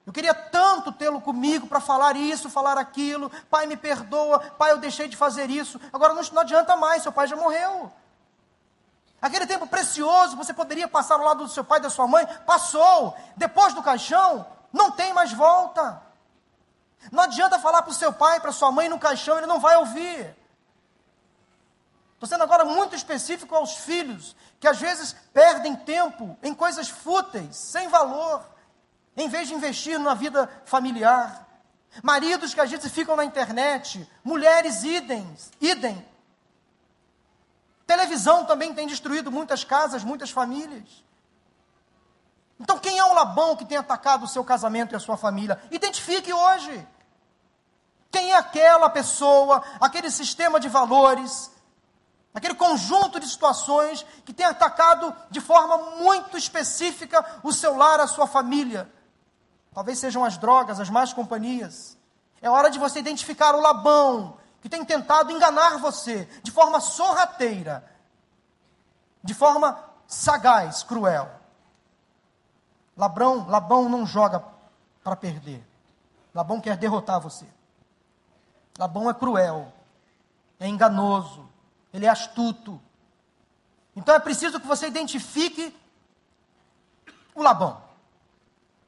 [0.05, 3.31] Eu queria tanto tê-lo comigo para falar isso, falar aquilo.
[3.49, 4.39] Pai, me perdoa.
[4.39, 5.79] Pai, eu deixei de fazer isso.
[5.93, 7.91] Agora não, não adianta mais, seu pai já morreu.
[9.21, 12.25] Aquele tempo precioso, você poderia passar ao lado do seu pai e da sua mãe,
[12.47, 13.15] passou.
[13.37, 16.01] Depois do caixão, não tem mais volta.
[17.11, 19.75] Não adianta falar para o seu pai, para sua mãe no caixão, ele não vai
[19.77, 20.35] ouvir.
[22.21, 27.55] Estou sendo agora muito específico aos filhos, que às vezes perdem tempo em coisas fúteis,
[27.55, 28.47] sem valor,
[29.17, 31.47] em vez de investir na vida familiar.
[32.03, 36.05] Maridos que às vezes ficam na internet, mulheres idem, idem,
[37.91, 41.03] Televisão também tem destruído muitas casas, muitas famílias.
[42.57, 45.61] Então, quem é o Labão que tem atacado o seu casamento e a sua família?
[45.69, 46.87] Identifique hoje.
[48.09, 51.51] Quem é aquela pessoa, aquele sistema de valores,
[52.33, 58.07] aquele conjunto de situações que tem atacado de forma muito específica o seu lar, a
[58.07, 58.91] sua família?
[59.73, 61.97] Talvez sejam as drogas, as más companhias.
[62.41, 67.83] É hora de você identificar o Labão que tem tentado enganar você de forma sorrateira,
[69.23, 71.29] de forma sagaz, cruel.
[72.95, 74.43] Labrão, Labão não joga
[75.03, 75.65] para perder.
[76.33, 77.45] Labão quer derrotar você.
[78.77, 79.71] Labão é cruel,
[80.59, 81.49] é enganoso,
[81.93, 82.81] ele é astuto.
[83.95, 85.75] Então é preciso que você identifique
[87.35, 87.81] o Labão.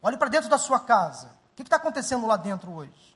[0.01, 1.27] Olhe para dentro da sua casa.
[1.51, 3.15] O que está acontecendo lá dentro hoje?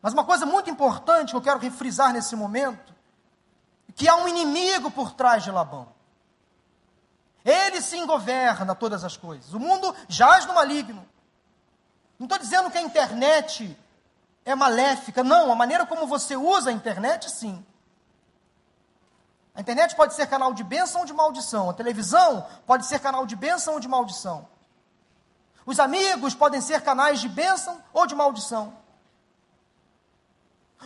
[0.00, 2.92] Mas uma coisa muito importante que eu quero refrisar nesse momento,
[3.94, 5.88] que há um inimigo por trás de Labão.
[7.44, 9.52] Ele sim governa todas as coisas.
[9.52, 11.06] O mundo jaz no maligno.
[12.18, 13.76] Não estou dizendo que a internet
[14.44, 15.50] é maléfica, não.
[15.50, 17.64] A maneira como você usa a internet, sim.
[19.54, 21.68] A internet pode ser canal de bênção ou de maldição.
[21.68, 24.48] A televisão pode ser canal de bênção ou de maldição.
[25.66, 28.76] Os amigos podem ser canais de bênção ou de maldição.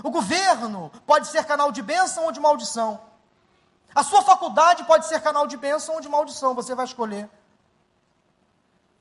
[0.03, 3.01] O governo pode ser canal de bênção ou de maldição.
[3.95, 7.31] A sua faculdade pode ser canal de bênção ou de maldição, você vai escolher.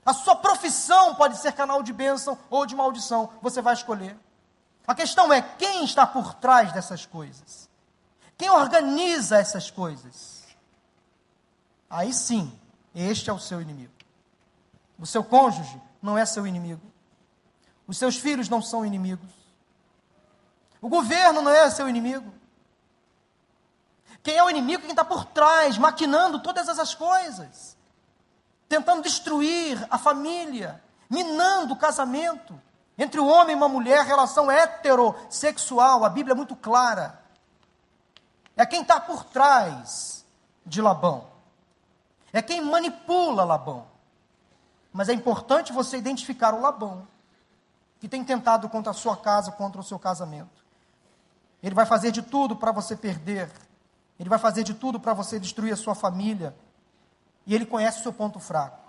[0.05, 4.17] A sua profissão pode ser canal de bênção ou de maldição, você vai escolher.
[4.87, 7.67] A questão é quem está por trás dessas coisas?
[8.37, 10.43] Quem organiza essas coisas?
[11.89, 12.57] Aí sim,
[12.93, 13.93] este é o seu inimigo.
[14.99, 16.81] O seu cônjuge não é seu inimigo.
[17.87, 19.29] Os seus filhos não são inimigos.
[20.81, 22.33] O governo não é seu inimigo.
[24.21, 24.81] Quem é o inimigo?
[24.81, 27.77] Quem está por trás, maquinando todas essas coisas,
[28.67, 32.59] tentando destruir a família, minando o casamento
[32.97, 36.03] entre o homem e uma mulher, relação heterossexual.
[36.03, 37.21] A Bíblia é muito clara.
[38.55, 40.25] É quem está por trás
[40.65, 41.27] de Labão.
[42.31, 43.87] É quem manipula Labão.
[44.91, 47.07] Mas é importante você identificar o Labão
[47.99, 50.63] que tem tentado contra a sua casa, contra o seu casamento.
[51.61, 53.51] Ele vai fazer de tudo para você perder.
[54.19, 56.55] Ele vai fazer de tudo para você destruir a sua família.
[57.45, 58.79] E ele conhece o seu ponto fraco.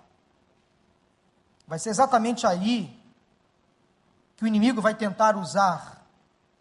[1.67, 2.97] Vai ser exatamente aí
[4.35, 6.05] que o inimigo vai tentar usar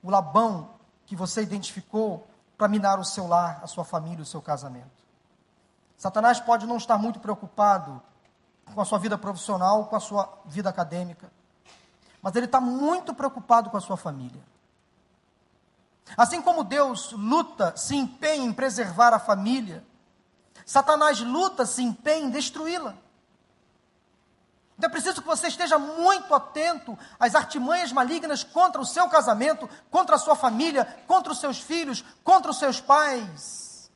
[0.03, 0.71] o Labão
[1.05, 4.90] que você identificou para minar o seu lar, a sua família, o seu casamento.
[5.97, 8.03] Satanás pode não estar muito preocupado
[8.75, 11.31] com a sua vida profissional, com a sua vida acadêmica,
[12.21, 14.42] mas ele está muito preocupado com a sua família.
[16.16, 19.85] Assim como Deus luta, se empenha em preservar a família,
[20.64, 22.95] Satanás luta, se empenha em destruí-la.
[24.77, 29.69] Então é preciso que você esteja muito atento às artimanhas malignas contra o seu casamento,
[29.91, 33.91] contra a sua família, contra os seus filhos, contra os seus pais.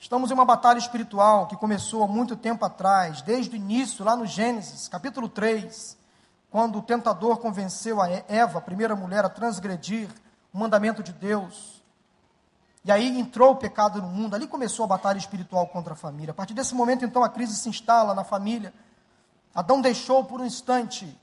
[0.00, 4.16] Estamos em uma batalha espiritual que começou há muito tempo atrás, desde o início, lá
[4.16, 5.96] no Gênesis, capítulo 3,
[6.50, 10.08] quando o tentador convenceu a Eva, a primeira mulher, a transgredir
[10.52, 11.77] o mandamento de Deus.
[12.84, 16.30] E aí entrou o pecado no mundo, ali começou a batalha espiritual contra a família.
[16.30, 18.72] A partir desse momento, então, a crise se instala na família.
[19.54, 21.18] Adão deixou por um instante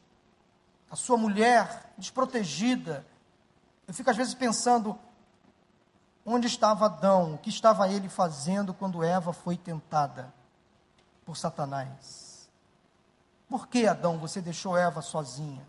[0.89, 3.05] a sua mulher desprotegida.
[3.87, 4.97] Eu fico às vezes pensando,
[6.25, 7.35] onde estava Adão?
[7.35, 10.33] O que estava ele fazendo quando Eva foi tentada
[11.25, 12.49] por Satanás?
[13.47, 15.65] Por que, Adão, você deixou Eva sozinha?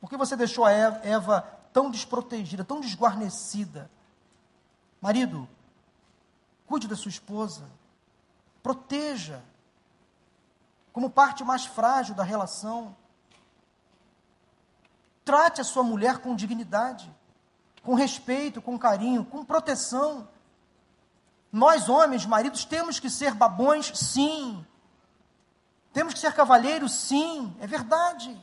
[0.00, 3.90] Por que você deixou a Eva tão desprotegida, tão desguarnecida?
[5.02, 5.48] Marido,
[6.64, 7.68] cuide da sua esposa,
[8.62, 9.42] proteja,
[10.92, 12.94] como parte mais frágil da relação.
[15.24, 17.12] Trate a sua mulher com dignidade,
[17.82, 20.28] com respeito, com carinho, com proteção.
[21.50, 24.64] Nós, homens, maridos, temos que ser babões, sim.
[25.92, 28.40] Temos que ser cavalheiros, sim, é verdade.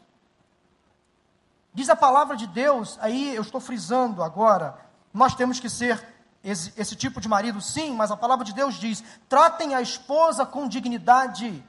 [1.73, 4.77] Diz a palavra de Deus, aí eu estou frisando agora,
[5.13, 8.75] nós temos que ser esse, esse tipo de marido, sim, mas a palavra de Deus
[8.75, 11.63] diz: tratem a esposa com dignidade,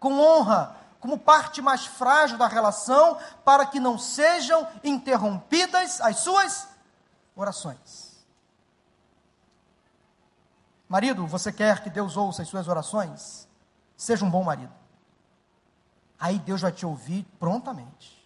[0.00, 6.68] com honra, como parte mais frágil da relação, para que não sejam interrompidas as suas
[7.36, 8.08] orações.
[10.88, 13.46] Marido, você quer que Deus ouça as suas orações?
[13.94, 14.72] Seja um bom marido.
[16.18, 18.16] Aí Deus vai te ouvir prontamente.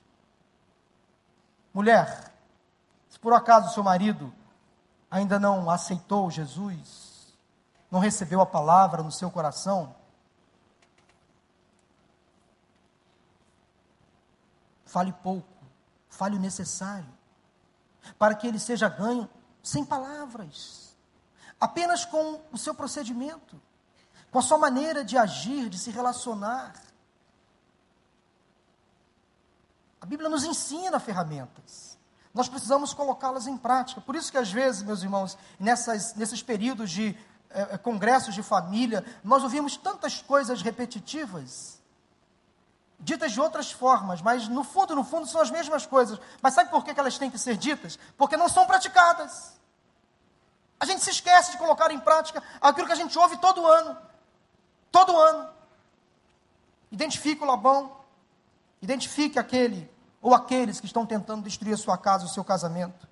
[1.75, 2.33] Mulher,
[3.09, 4.33] se por acaso seu marido
[5.13, 7.33] ainda não aceitou Jesus,
[7.89, 9.95] não recebeu a palavra no seu coração,
[14.93, 15.49] Fale pouco,
[16.11, 17.09] fale o necessário,
[18.19, 19.27] para que ele seja ganho
[19.63, 20.95] sem palavras,
[21.59, 23.59] apenas com o seu procedimento,
[24.31, 26.75] com a sua maneira de agir, de se relacionar.
[29.99, 31.92] A Bíblia nos ensina ferramentas.
[32.35, 34.01] Nós precisamos colocá-las em prática.
[34.01, 37.17] Por isso que às vezes, meus irmãos, nessas, nesses períodos de
[37.51, 41.83] é, congressos de família, nós ouvimos tantas coisas repetitivas
[43.03, 46.19] ditas de outras formas, mas no fundo, no fundo, são as mesmas coisas.
[46.41, 47.99] Mas sabe por que elas têm que ser ditas?
[48.17, 49.53] Porque não são praticadas.
[50.79, 53.99] A gente se esquece de colocar em prática aquilo que a gente ouve todo ano.
[54.91, 55.49] Todo ano.
[56.91, 57.97] Identifique o Labão.
[58.81, 59.91] Identifique aquele
[60.23, 63.09] ou aqueles que estão tentando destruir a sua casa, o seu casamento.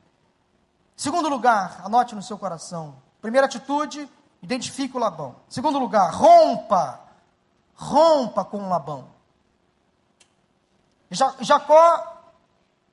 [0.97, 2.95] Segundo lugar, anote no seu coração.
[3.21, 4.09] Primeira atitude,
[4.41, 5.37] identifique o Labão.
[5.49, 7.01] Segundo lugar, rompa.
[7.75, 9.09] Rompa com o Labão.
[11.41, 12.23] Jacó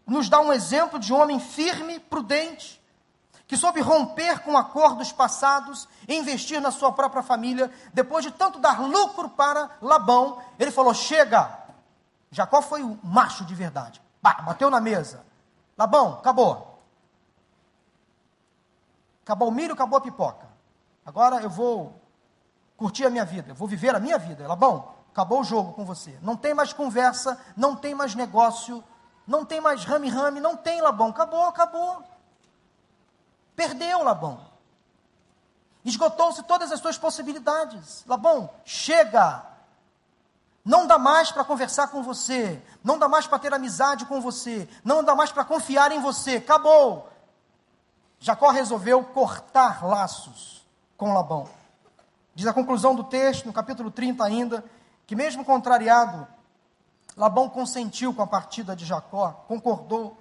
[0.05, 2.81] nos dá um exemplo de um homem firme, prudente,
[3.45, 7.71] que soube romper com acordos passados e investir na sua própria família.
[7.93, 11.67] Depois de tanto dar lucro para Labão, ele falou: Chega!
[12.31, 14.01] Jacó foi o macho de verdade.
[14.21, 15.25] Bah, bateu na mesa.
[15.77, 16.81] Labão, acabou.
[19.23, 20.47] Acabou o milho, acabou a pipoca.
[21.05, 22.01] Agora eu vou
[22.75, 24.47] curtir a minha vida, eu vou viver a minha vida.
[24.47, 26.15] Labão, Acabou o jogo com você.
[26.21, 28.83] Não tem mais conversa, não tem mais negócio,
[29.25, 31.07] não tem mais rame-rame, não tem Labão.
[31.07, 32.03] Acabou, acabou.
[33.55, 34.39] Perdeu Labão.
[35.83, 38.05] Esgotou-se todas as suas possibilidades.
[38.05, 39.43] Labão, chega.
[40.67, 42.61] Não dá mais para conversar com você.
[42.83, 44.67] Não dá mais para ter amizade com você.
[44.83, 46.35] Não dá mais para confiar em você.
[46.35, 47.09] Acabou.
[48.19, 51.47] Jacó resolveu cortar laços com Labão.
[52.35, 54.65] Diz a conclusão do texto, no capítulo 30 ainda,
[55.05, 56.27] que mesmo contrariado,
[57.15, 60.17] Labão consentiu com a partida de Jacó, concordou.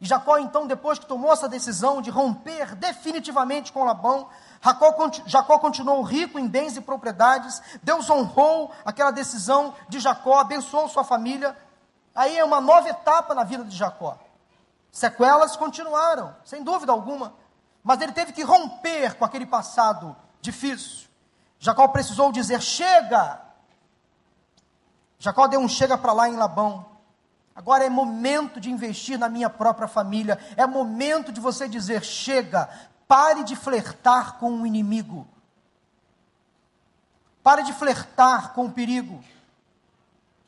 [0.00, 4.28] E Jacó, então, depois que tomou essa decisão de romper definitivamente com Labão,
[5.26, 7.60] Jacó continuou rico em bens e propriedades.
[7.82, 11.56] Deus honrou aquela decisão de Jacó, abençoou sua família.
[12.14, 14.18] Aí é uma nova etapa na vida de Jacó.
[14.90, 17.34] Sequelas continuaram, sem dúvida alguma.
[17.84, 21.06] Mas ele teve que romper com aquele passado difícil.
[21.58, 23.40] Jacó precisou dizer: chega,
[25.18, 26.96] Jacó deu um chega para lá em Labão.
[27.54, 30.38] Agora é momento de investir na minha própria família.
[30.56, 32.68] É momento de você dizer: chega,
[33.08, 35.26] pare de flertar com o inimigo.
[37.42, 39.22] Pare de flertar com o perigo.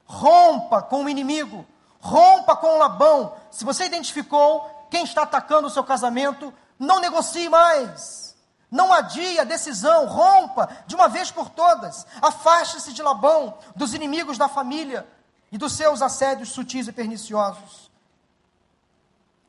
[0.05, 1.65] Rompa com o inimigo.
[2.01, 3.37] Rompa com o Labão.
[3.51, 8.37] Se você identificou quem está atacando o seu casamento, não negocie mais.
[8.71, 12.07] Não adie a decisão, rompa de uma vez por todas.
[12.21, 15.07] Afaste-se de Labão, dos inimigos da família
[15.51, 17.88] e dos seus assédios sutis e perniciosos.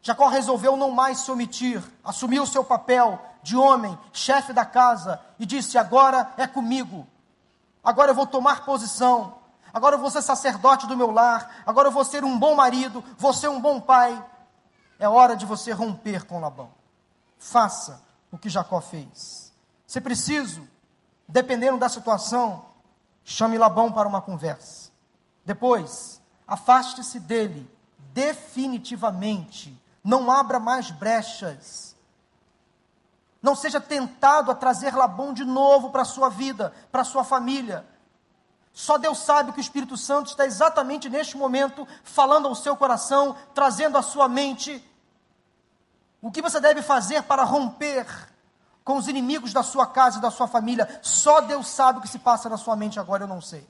[0.01, 5.45] Jacó resolveu não mais se omitir, assumiu seu papel de homem, chefe da casa, e
[5.45, 7.05] disse: Agora é comigo,
[7.83, 9.35] agora eu vou tomar posição,
[9.73, 13.03] agora eu vou ser sacerdote do meu lar, agora eu vou ser um bom marido,
[13.17, 14.23] vou ser um bom pai.
[14.97, 16.71] É hora de você romper com Labão.
[17.37, 19.53] Faça o que Jacó fez.
[19.87, 20.67] Se preciso,
[21.27, 22.65] dependendo da situação,
[23.23, 24.91] chame Labão para uma conversa.
[25.45, 27.69] Depois, afaste-se dele
[28.13, 29.79] definitivamente.
[30.09, 31.95] Não abra mais brechas.
[33.43, 37.23] Não seja tentado a trazer Labão de novo para a sua vida, para a sua
[37.23, 37.85] família.
[38.73, 43.35] Só Deus sabe que o Espírito Santo está exatamente neste momento falando ao seu coração,
[43.53, 44.83] trazendo à sua mente
[46.23, 48.07] o que você deve fazer para romper
[48.83, 50.99] com os inimigos da sua casa e da sua família.
[51.03, 53.61] Só Deus sabe o que se passa na sua mente agora, eu não sei.
[53.61, 53.67] O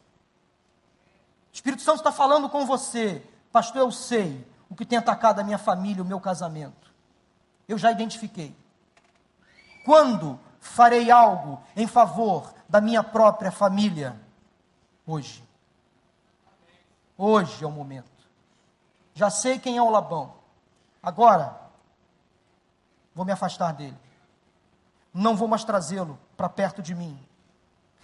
[1.52, 3.22] Espírito Santo está falando com você,
[3.52, 3.82] pastor.
[3.82, 6.93] Eu sei o que tem atacado a minha família, o meu casamento.
[7.67, 8.55] Eu já identifiquei.
[9.84, 14.20] Quando farei algo em favor da minha própria família?
[15.05, 15.43] Hoje.
[17.17, 18.09] Hoje é o momento.
[19.13, 20.36] Já sei quem é o Labão.
[21.01, 21.59] Agora,
[23.15, 23.97] vou me afastar dele.
[25.13, 27.20] Não vou mais trazê-lo para perto de mim.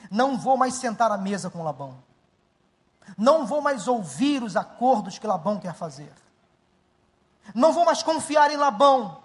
[0.09, 2.03] Não vou mais sentar à mesa com Labão.
[3.18, 6.11] Não vou mais ouvir os acordos que Labão quer fazer.
[7.54, 9.24] Não vou mais confiar em Labão.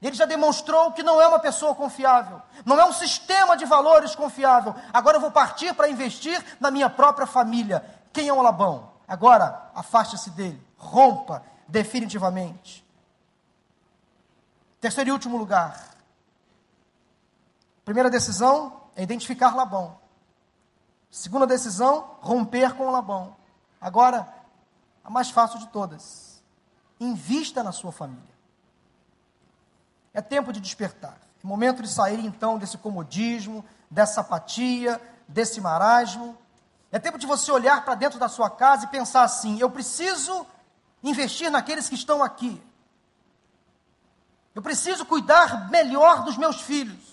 [0.00, 4.14] Ele já demonstrou que não é uma pessoa confiável, não é um sistema de valores
[4.14, 4.74] confiável.
[4.92, 7.84] Agora eu vou partir para investir na minha própria família.
[8.12, 8.90] Quem é o Labão?
[9.06, 12.86] Agora afaste-se dele, rompa definitivamente.
[14.80, 15.90] Terceiro e último lugar.
[17.84, 19.98] Primeira decisão é identificar Labão.
[21.10, 23.36] Segunda decisão, romper com Labão.
[23.80, 24.32] Agora,
[25.04, 26.29] a mais fácil de todas.
[27.00, 28.22] Invista na sua família.
[30.12, 31.18] É tempo de despertar.
[31.42, 36.36] É momento de sair então desse comodismo, dessa apatia, desse marasmo.
[36.92, 40.46] É tempo de você olhar para dentro da sua casa e pensar assim: eu preciso
[41.02, 42.62] investir naqueles que estão aqui.
[44.54, 47.10] Eu preciso cuidar melhor dos meus filhos.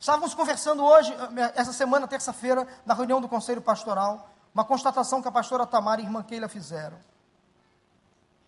[0.00, 1.14] Estávamos conversando hoje,
[1.54, 6.04] essa semana, terça-feira, na reunião do Conselho Pastoral, uma constatação que a pastora Tamara e
[6.04, 6.98] a irmã Keila fizeram,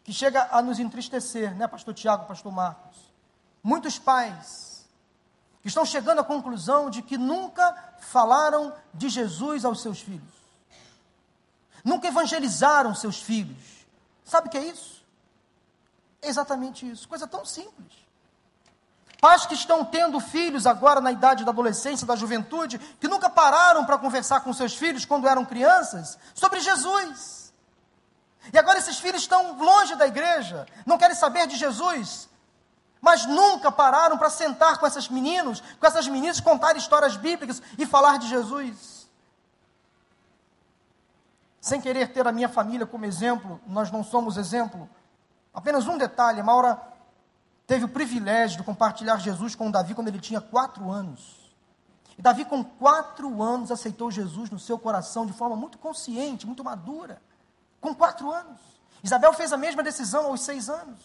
[0.05, 2.97] que chega a nos entristecer, né, pastor Tiago, pastor Marcos?
[3.63, 4.87] Muitos pais
[5.63, 10.35] que estão chegando à conclusão de que nunca falaram de Jesus aos seus filhos,
[11.83, 13.87] nunca evangelizaram seus filhos.
[14.25, 15.03] Sabe o que é isso?
[16.21, 17.09] É exatamente isso.
[17.09, 18.05] Coisa tão simples.
[19.21, 23.87] Pais que estão tendo filhos agora na idade da adolescência, da juventude, que nunca pararam
[23.87, 27.44] para conversar com seus filhos quando eram crianças sobre Jesus.
[28.53, 32.29] E agora esses filhos estão longe da igreja, não querem saber de Jesus,
[33.01, 37.87] mas nunca pararam para sentar com esses meninos, com essas meninas, contar histórias bíblicas e
[37.87, 39.09] falar de Jesus.
[41.61, 44.89] Sem querer ter a minha família como exemplo, nós não somos exemplo,
[45.55, 46.83] Apenas um detalhe: Maura
[47.67, 51.45] teve o privilégio de compartilhar Jesus com Davi quando ele tinha quatro anos.
[52.19, 56.65] E Davi, com quatro anos, aceitou Jesus no seu coração de forma muito consciente, muito
[56.65, 57.23] madura.
[57.85, 58.59] Com quatro anos.
[59.03, 60.99] Isabel fez a mesma decisão aos seis anos.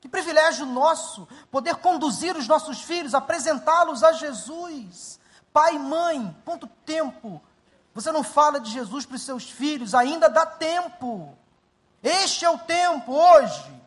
[0.00, 5.18] Que privilégio nosso poder conduzir os nossos filhos, apresentá-los a Jesus.
[5.52, 7.42] Pai e mãe, quanto tempo
[7.92, 9.96] você não fala de Jesus para os seus filhos?
[9.96, 11.36] Ainda dá tempo.
[12.00, 13.82] Este é o tempo hoje.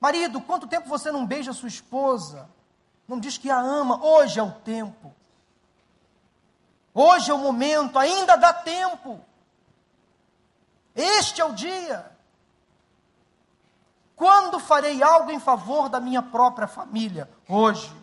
[0.00, 2.50] Marido, quanto tempo você não beija sua esposa?
[3.06, 4.04] Não diz que a ama?
[4.04, 5.14] Hoje é o tempo.
[6.92, 9.27] Hoje é o momento, ainda dá tempo.
[10.98, 12.10] Este é o dia.
[14.16, 17.30] Quando farei algo em favor da minha própria família?
[17.48, 17.94] Hoje.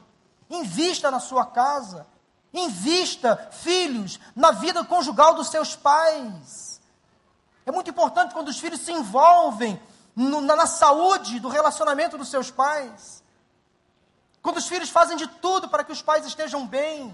[0.50, 2.08] Invista na sua casa.
[2.54, 6.80] Invista, filhos, na vida conjugal dos seus pais.
[7.66, 9.78] É muito importante quando os filhos se envolvem
[10.16, 13.22] no, na, na saúde do relacionamento dos seus pais.
[14.42, 17.14] Quando os filhos fazem de tudo para que os pais estejam bem.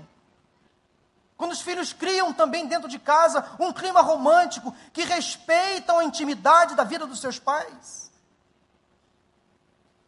[1.41, 6.75] Quando os filhos criam também dentro de casa um clima romântico que respeitam a intimidade
[6.75, 8.11] da vida dos seus pais.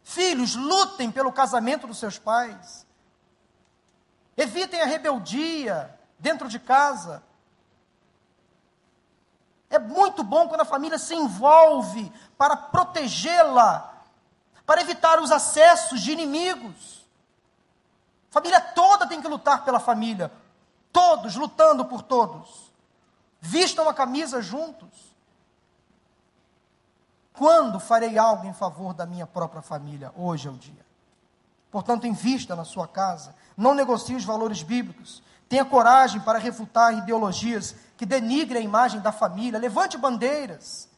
[0.04, 2.86] Filhos, lutem pelo casamento dos seus pais.
[4.36, 7.20] Evitem a rebeldia dentro de casa.
[9.68, 13.92] É muito bom quando a família se envolve para protegê-la,
[14.64, 17.04] para evitar os acessos de inimigos.
[18.30, 20.30] A família toda tem que lutar pela família,
[20.94, 22.72] todos lutando por todos.
[23.40, 24.88] Vistam a camisa juntos.
[27.32, 30.12] Quando farei algo em favor da minha própria família?
[30.16, 30.86] Hoje é o dia.
[31.68, 37.74] Portanto, invista na sua casa, não negocie os valores bíblicos, tenha coragem para refutar ideologias
[37.96, 40.88] que denigrem a imagem da família, levante bandeiras,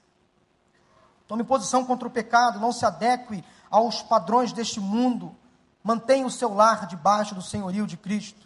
[1.27, 5.35] tome posição contra o pecado, não se adeque aos padrões deste mundo,
[5.83, 8.46] mantenha o seu lar debaixo do senhorio de Cristo.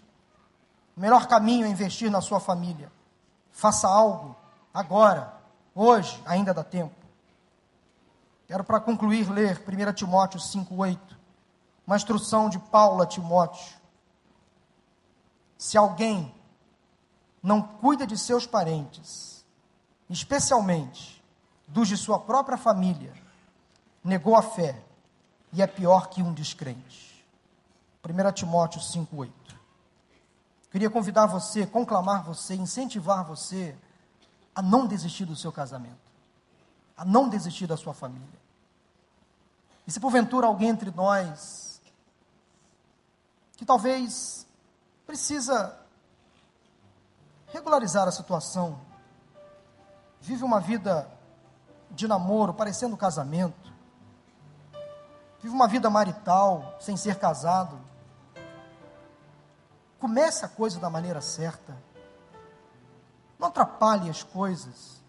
[0.97, 2.91] O melhor caminho é investir na sua família.
[3.51, 4.37] Faça algo
[4.73, 5.35] agora,
[5.75, 6.95] hoje, ainda dá tempo.
[8.47, 10.99] Quero, para concluir, ler 1 Timóteo 5,8,
[11.87, 13.79] uma instrução de Paulo a Timóteo.
[15.57, 16.35] Se alguém
[17.43, 19.45] não cuida de seus parentes,
[20.09, 21.23] especialmente
[21.69, 23.15] dos de sua própria família,
[24.03, 24.83] negou a fé
[25.53, 27.25] e é pior que um descrente.
[28.05, 29.31] 1 Timóteo 5,8.
[30.71, 33.77] Queria convidar você, conclamar você, incentivar você
[34.55, 35.99] a não desistir do seu casamento,
[36.97, 38.41] a não desistir da sua família.
[39.87, 41.81] E se porventura alguém entre nós
[43.57, 44.47] que talvez
[45.07, 45.77] precisa
[47.49, 48.81] regularizar a situação,
[50.21, 51.11] vive uma vida
[51.91, 53.73] de namoro parecendo casamento,
[55.43, 57.90] vive uma vida marital sem ser casado,
[60.01, 61.77] comece a coisa da maneira certa,
[63.39, 65.01] não atrapalhe as coisas,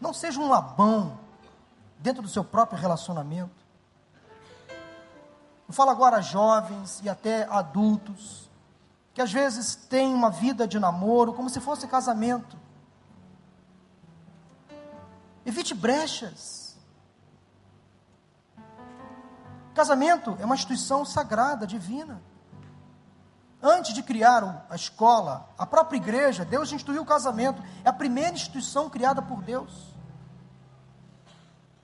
[0.00, 1.18] não seja um labão
[1.98, 3.60] dentro do seu próprio relacionamento.
[5.68, 8.50] Eu falo agora a jovens e até adultos,
[9.14, 12.58] que às vezes têm uma vida de namoro como se fosse casamento.
[15.46, 16.76] Evite brechas.
[19.74, 22.20] Casamento é uma instituição sagrada, divina.
[23.62, 27.62] Antes de criar a escola, a própria igreja, Deus instituiu o casamento.
[27.84, 29.94] É a primeira instituição criada por Deus.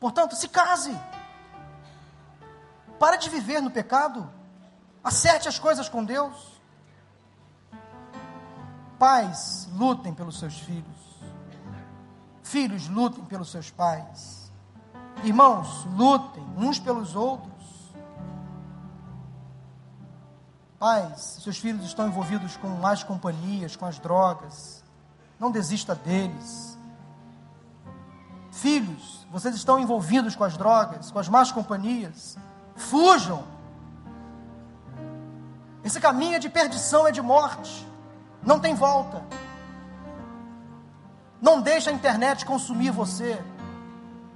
[0.01, 0.99] Portanto, se case.
[2.99, 4.31] Para de viver no pecado.
[5.05, 6.61] Acerte as coisas com Deus.
[8.99, 11.21] Pais, lutem pelos seus filhos.
[12.43, 14.51] Filhos, lutem pelos seus pais.
[15.23, 17.56] Irmãos, lutem uns pelos outros.
[20.79, 24.85] Pais, seus filhos estão envolvidos com mais companhias, com as drogas.
[25.39, 26.77] Não desista deles.
[28.51, 32.37] Filhos, vocês estão envolvidos com as drogas, com as más companhias.
[32.75, 33.45] Fujam.
[35.83, 37.87] Esse caminho é de perdição, é de morte.
[38.43, 39.23] Não tem volta.
[41.41, 43.43] Não deixe a internet consumir você.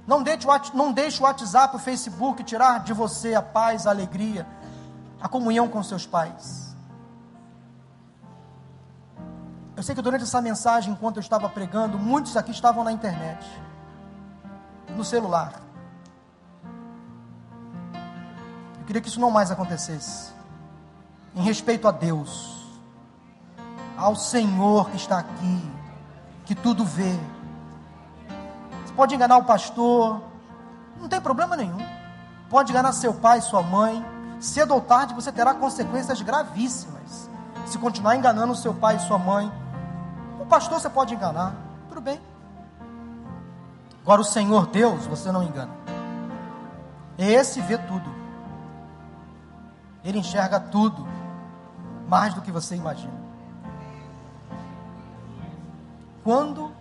[0.07, 4.47] Não deixe, não deixe o WhatsApp, o Facebook tirar de você a paz, a alegria,
[5.21, 6.75] a comunhão com seus pais.
[9.75, 13.45] Eu sei que durante essa mensagem, enquanto eu estava pregando, muitos aqui estavam na internet
[14.95, 15.61] no celular.
[18.79, 20.33] Eu queria que isso não mais acontecesse.
[21.35, 22.67] Em respeito a Deus,
[23.97, 25.71] ao Senhor que está aqui,
[26.45, 27.17] que tudo vê.
[28.85, 30.21] Você pode enganar o pastor,
[30.99, 31.79] não tem problema nenhum.
[32.49, 34.05] Pode enganar seu pai, sua mãe.
[34.41, 37.29] Cedo ou tarde você terá consequências gravíssimas.
[37.67, 39.51] Se continuar enganando seu pai e sua mãe,
[40.39, 41.55] o pastor você pode enganar,
[41.87, 42.19] tudo bem.
[44.01, 45.69] Agora, o Senhor Deus, você não engana.
[47.19, 48.09] Esse vê tudo.
[50.03, 51.07] Ele enxerga tudo,
[52.07, 53.13] mais do que você imagina.
[56.23, 56.71] Quando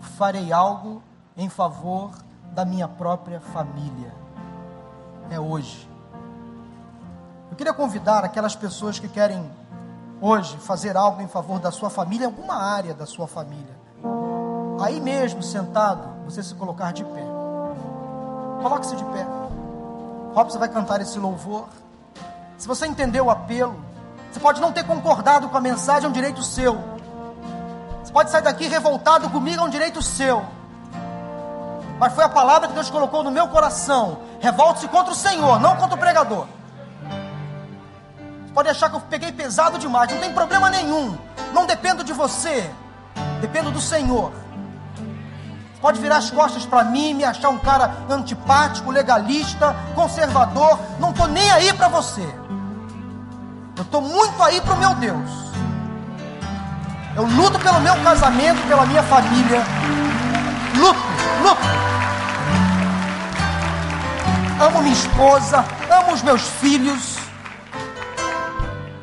[0.00, 1.02] farei algo
[1.36, 2.12] em favor
[2.52, 4.14] da minha própria família?
[5.28, 5.87] É hoje.
[7.58, 9.50] Queria convidar aquelas pessoas que querem
[10.18, 13.78] hoje fazer algo em favor da sua família, alguma área da sua família
[14.80, 17.24] aí mesmo, sentado, você se colocar de pé.
[18.62, 19.26] Coloque-se de pé.
[20.34, 21.68] Robson vai cantar esse louvor.
[22.56, 23.76] Se você entendeu o apelo,
[24.30, 26.78] você pode não ter concordado com a mensagem, é um direito seu.
[28.02, 30.44] Você pode sair daqui revoltado comigo, é um direito seu.
[31.98, 34.18] Mas foi a palavra que Deus colocou no meu coração.
[34.40, 36.46] Revolte-se contra o Senhor, não contra o pregador.
[38.58, 41.16] Pode achar que eu peguei pesado demais, não tem problema nenhum.
[41.54, 42.68] Não dependo de você,
[43.40, 44.32] dependo do Senhor.
[45.80, 50.76] Pode virar as costas para mim, me achar um cara antipático, legalista, conservador.
[50.98, 52.28] Não estou nem aí para você.
[53.76, 55.30] Eu estou muito aí para o meu Deus.
[57.14, 59.62] Eu luto pelo meu casamento, pela minha família.
[60.74, 61.00] Luto,
[61.44, 61.62] luto.
[64.60, 67.27] Amo minha esposa, amo os meus filhos.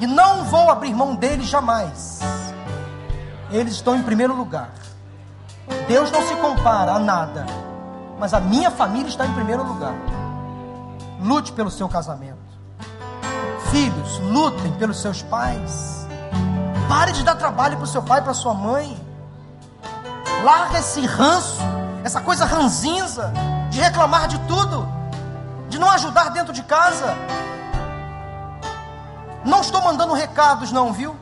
[0.06, 2.20] E não vou abrir mão deles jamais.
[3.50, 4.70] Eles estão em primeiro lugar.
[5.88, 7.44] Deus não se compara a nada.
[8.20, 9.96] mas a minha família está em primeiro lugar.
[11.20, 12.38] Lute pelo seu casamento.
[13.72, 16.08] Filhos, lutem pelos seus pais.
[16.88, 18.96] Pare de dar trabalho para o seu pai e para sua mãe.
[20.44, 21.58] Larga esse ranço,
[22.04, 23.34] essa coisa ranzinza
[23.72, 24.88] de reclamar de tudo,
[25.68, 27.18] de não ajudar dentro de casa.
[29.46, 31.16] Não estou mandando recados, não, viu?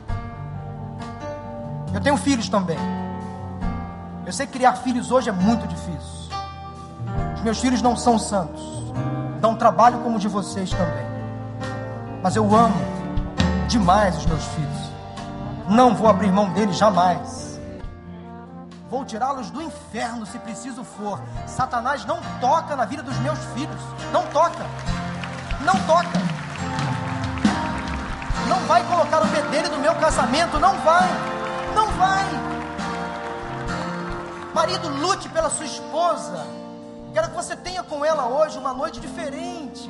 [1.92, 2.78] Eu tenho filhos também.
[4.24, 6.30] Eu sei que criar filhos hoje é muito difícil.
[7.34, 8.62] Os meus filhos não são santos.
[9.40, 11.06] Dão trabalho como o de vocês também.
[12.22, 12.74] Mas eu amo
[13.68, 14.92] demais os meus filhos.
[15.68, 17.60] Não vou abrir mão deles jamais.
[18.90, 21.20] Vou tirá-los do inferno se preciso for.
[21.46, 23.80] Satanás não toca na vida dos meus filhos.
[24.12, 24.64] Não toca.
[25.60, 26.33] Não toca.
[28.48, 30.58] Não vai colocar o bedelho no meu casamento.
[30.58, 31.08] Não vai.
[31.74, 32.24] Não vai.
[34.54, 36.46] Marido, lute pela sua esposa.
[37.12, 39.88] Quero que você tenha com ela hoje uma noite diferente.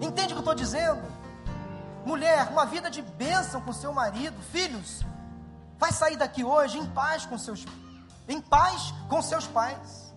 [0.00, 1.02] Entende o que eu estou dizendo?
[2.04, 4.36] Mulher, uma vida de bênção com seu marido.
[4.52, 5.04] Filhos,
[5.78, 7.64] vai sair daqui hoje em paz com seus
[8.28, 10.14] em paz com seus pais.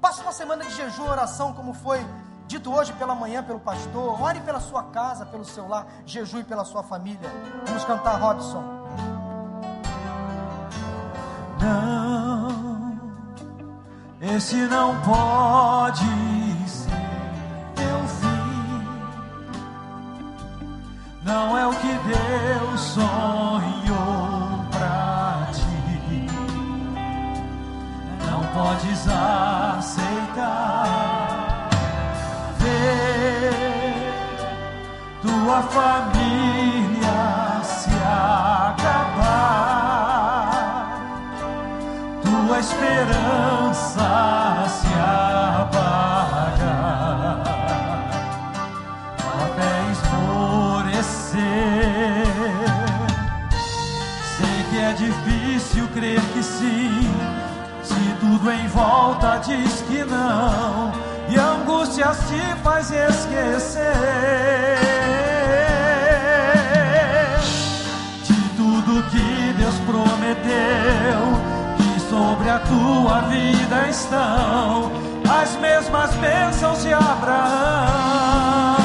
[0.00, 2.04] Passe uma semana de jejum oração, como foi
[2.46, 4.20] dito hoje pela manhã pelo pastor.
[4.20, 7.30] Ore pela sua casa, pelo seu lar, jejum pela sua família.
[7.66, 8.62] Vamos cantar, Robson.
[11.60, 13.00] Não,
[14.20, 16.04] esse não pode
[16.66, 16.90] ser
[17.74, 18.86] teu fim.
[21.24, 26.26] Não é o que Deus sonhou pra ti.
[28.26, 30.34] Não podes aceitar
[35.54, 37.16] tua família
[37.62, 39.38] se acabar,
[42.22, 44.08] tua esperança
[44.68, 45.94] se apagar,
[49.54, 51.38] fé esmorecer.
[54.36, 57.14] Sei que é difícil crer que sim,
[57.80, 60.90] se tudo em volta diz que não,
[61.28, 64.34] e angústia se faz esquecer
[69.14, 71.20] que Deus prometeu,
[71.76, 74.90] que sobre a tua vida estão
[75.40, 78.83] as mesmas bênçãos de Abraão.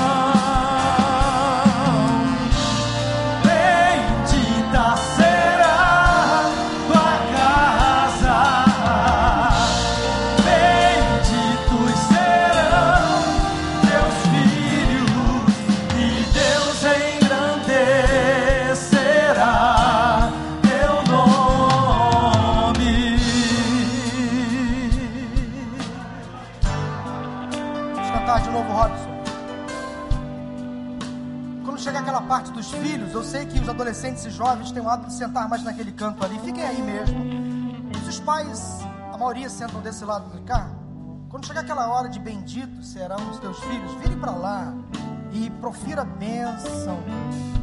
[33.10, 35.92] Filhos, eu sei que os adolescentes e jovens têm o hábito de sentar mais naquele
[35.92, 36.40] canto ali.
[36.40, 37.20] Fiquem aí mesmo.
[38.08, 38.80] Os pais,
[39.12, 40.76] a maioria sentam desse lado do carro,
[41.30, 44.74] quando chegar aquela hora de bendito serão os teus filhos, virem para lá
[45.32, 46.98] e profira bênção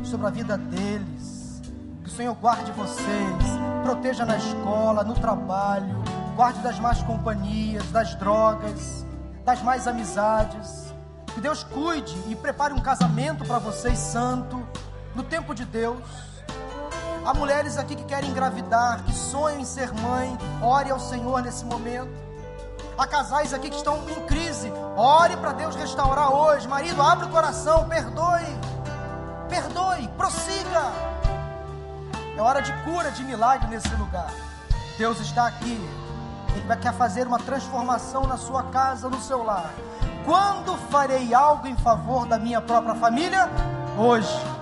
[0.05, 1.61] sobre a vida deles.
[2.03, 3.42] Que o Senhor guarde vocês,
[3.82, 6.01] proteja na escola, no trabalho,
[6.36, 9.05] guarde das más companhias, das drogas,
[9.44, 10.94] das más amizades.
[11.34, 14.64] Que Deus cuide e prepare um casamento para vocês santo,
[15.16, 15.98] no tempo de Deus.
[17.24, 21.64] Há mulheres aqui que querem engravidar, que sonham em ser mãe, ore ao Senhor nesse
[21.64, 22.14] momento.
[22.96, 26.68] Há casais aqui que estão em crise, ore para Deus restaurar hoje.
[26.68, 28.44] Marido, abre o coração, perdoe,
[29.48, 30.92] perdoe, prossiga.
[32.36, 34.30] É hora de cura, de milagre nesse lugar.
[34.98, 35.80] Deus está aqui.
[36.54, 39.70] Ele vai quer fazer uma transformação na sua casa, no seu lar.
[40.24, 43.48] Quando farei algo em favor da minha própria família?
[43.98, 44.55] Hoje.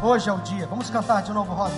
[0.00, 0.64] Hoje é o dia.
[0.68, 1.74] Vamos cantar de novo, Rosa.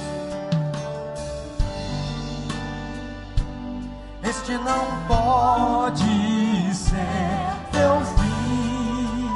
[4.22, 9.30] Este não pode ser teu fim.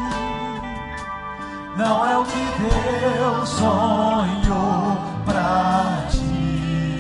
[1.79, 6.99] Não é o que Deus sonhou pra ti.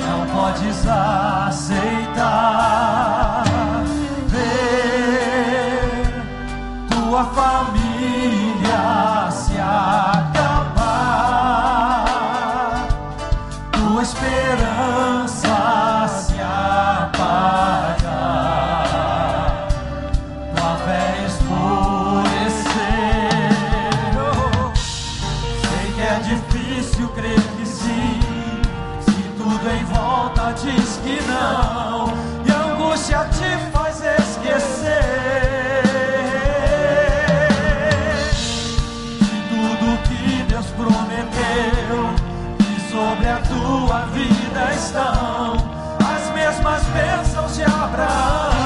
[0.00, 0.86] Não podes
[1.48, 2.24] aceitar
[4.28, 4.52] ver
[6.88, 7.57] tua família
[43.42, 45.56] tua vida estão
[46.00, 48.57] as mesmas bênçãos de Abraão.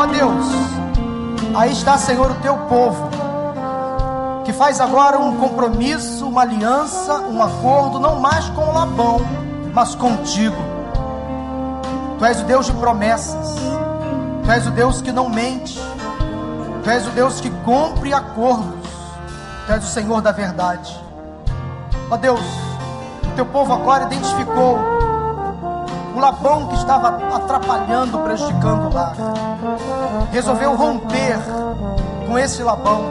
[0.00, 0.46] Ó Deus,
[1.54, 3.10] aí está, Senhor, o teu povo,
[4.46, 9.20] que faz agora um compromisso, uma aliança, um acordo, não mais com Labão,
[9.74, 10.56] mas contigo.
[12.18, 13.56] Tu és o Deus de promessas,
[14.42, 15.78] tu és o Deus que não mente,
[16.82, 18.88] tu és o Deus que cumpre acordos,
[19.66, 20.98] tu és o Senhor da verdade.
[22.10, 22.40] Ó Deus,
[23.22, 24.99] o teu povo agora identificou
[26.30, 29.16] Labão que estava atrapalhando, prejudicando o lar.
[30.30, 31.36] Resolveu romper
[32.24, 33.04] com esse Labão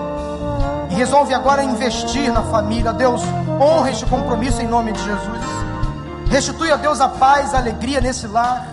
[0.90, 2.94] e resolve agora investir na família.
[2.94, 3.22] Deus,
[3.60, 5.44] honra este compromisso em nome de Jesus.
[6.30, 8.66] Restitui a Deus a paz, a alegria nesse lar.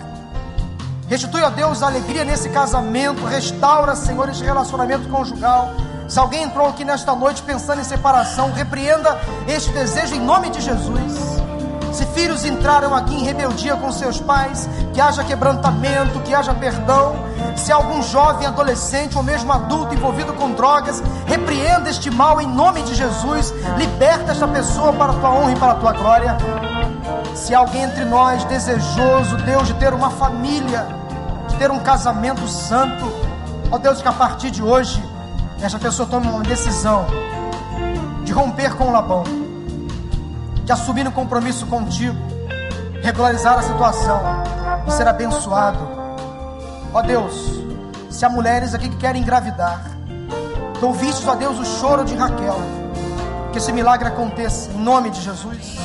[1.09, 3.25] Restitui a Deus a alegria nesse casamento.
[3.25, 5.71] Restaura, Senhor, este relacionamento conjugal.
[6.07, 10.61] Se alguém entrou aqui nesta noite pensando em separação, repreenda este desejo em nome de
[10.61, 11.36] Jesus.
[12.17, 17.15] Filhos entraram aqui em rebeldia com seus pais, que haja quebrantamento, que haja perdão.
[17.55, 22.81] Se algum jovem, adolescente ou mesmo adulto envolvido com drogas, repreenda este mal em nome
[22.81, 23.53] de Jesus.
[23.77, 26.37] Liberta esta pessoa para a tua honra e para a tua glória.
[27.35, 30.87] Se alguém entre nós desejoso, Deus, de ter uma família,
[31.47, 33.05] de ter um casamento santo,
[33.71, 35.03] ó Deus, que a partir de hoje,
[35.61, 37.05] esta pessoa tome uma decisão
[38.23, 39.46] de romper com o Labão
[40.67, 42.17] de assumir um compromisso contigo,
[43.01, 44.19] regularizar a situação
[44.85, 45.79] e ser abençoado.
[46.93, 47.63] Ó Deus,
[48.09, 49.81] se há mulheres aqui que querem engravidar,
[50.77, 52.59] que ouviste, ó Deus, o choro de Raquel,
[53.53, 55.77] que esse milagre aconteça em nome de Jesus.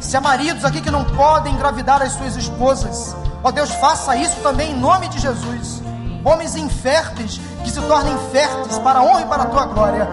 [0.00, 3.14] Se há maridos aqui que não podem engravidar as suas esposas,
[3.44, 5.80] ó Deus, faça isso também em nome de Jesus.
[6.24, 10.08] Homens inférteis que se tornem férteis para a honra e para a tua glória.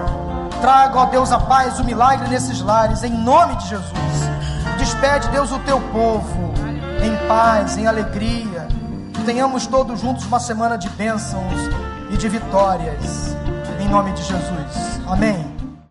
[0.62, 4.03] Traga, ó Deus, a paz, o milagre nesses lares, em nome de Jesus.
[4.78, 6.54] Despede, Deus, o teu povo
[7.04, 8.68] em paz, em alegria.
[9.26, 11.54] Tenhamos todos juntos uma semana de bênçãos
[12.12, 13.36] e de vitórias,
[13.80, 15.00] em nome de Jesus.
[15.08, 15.53] Amém.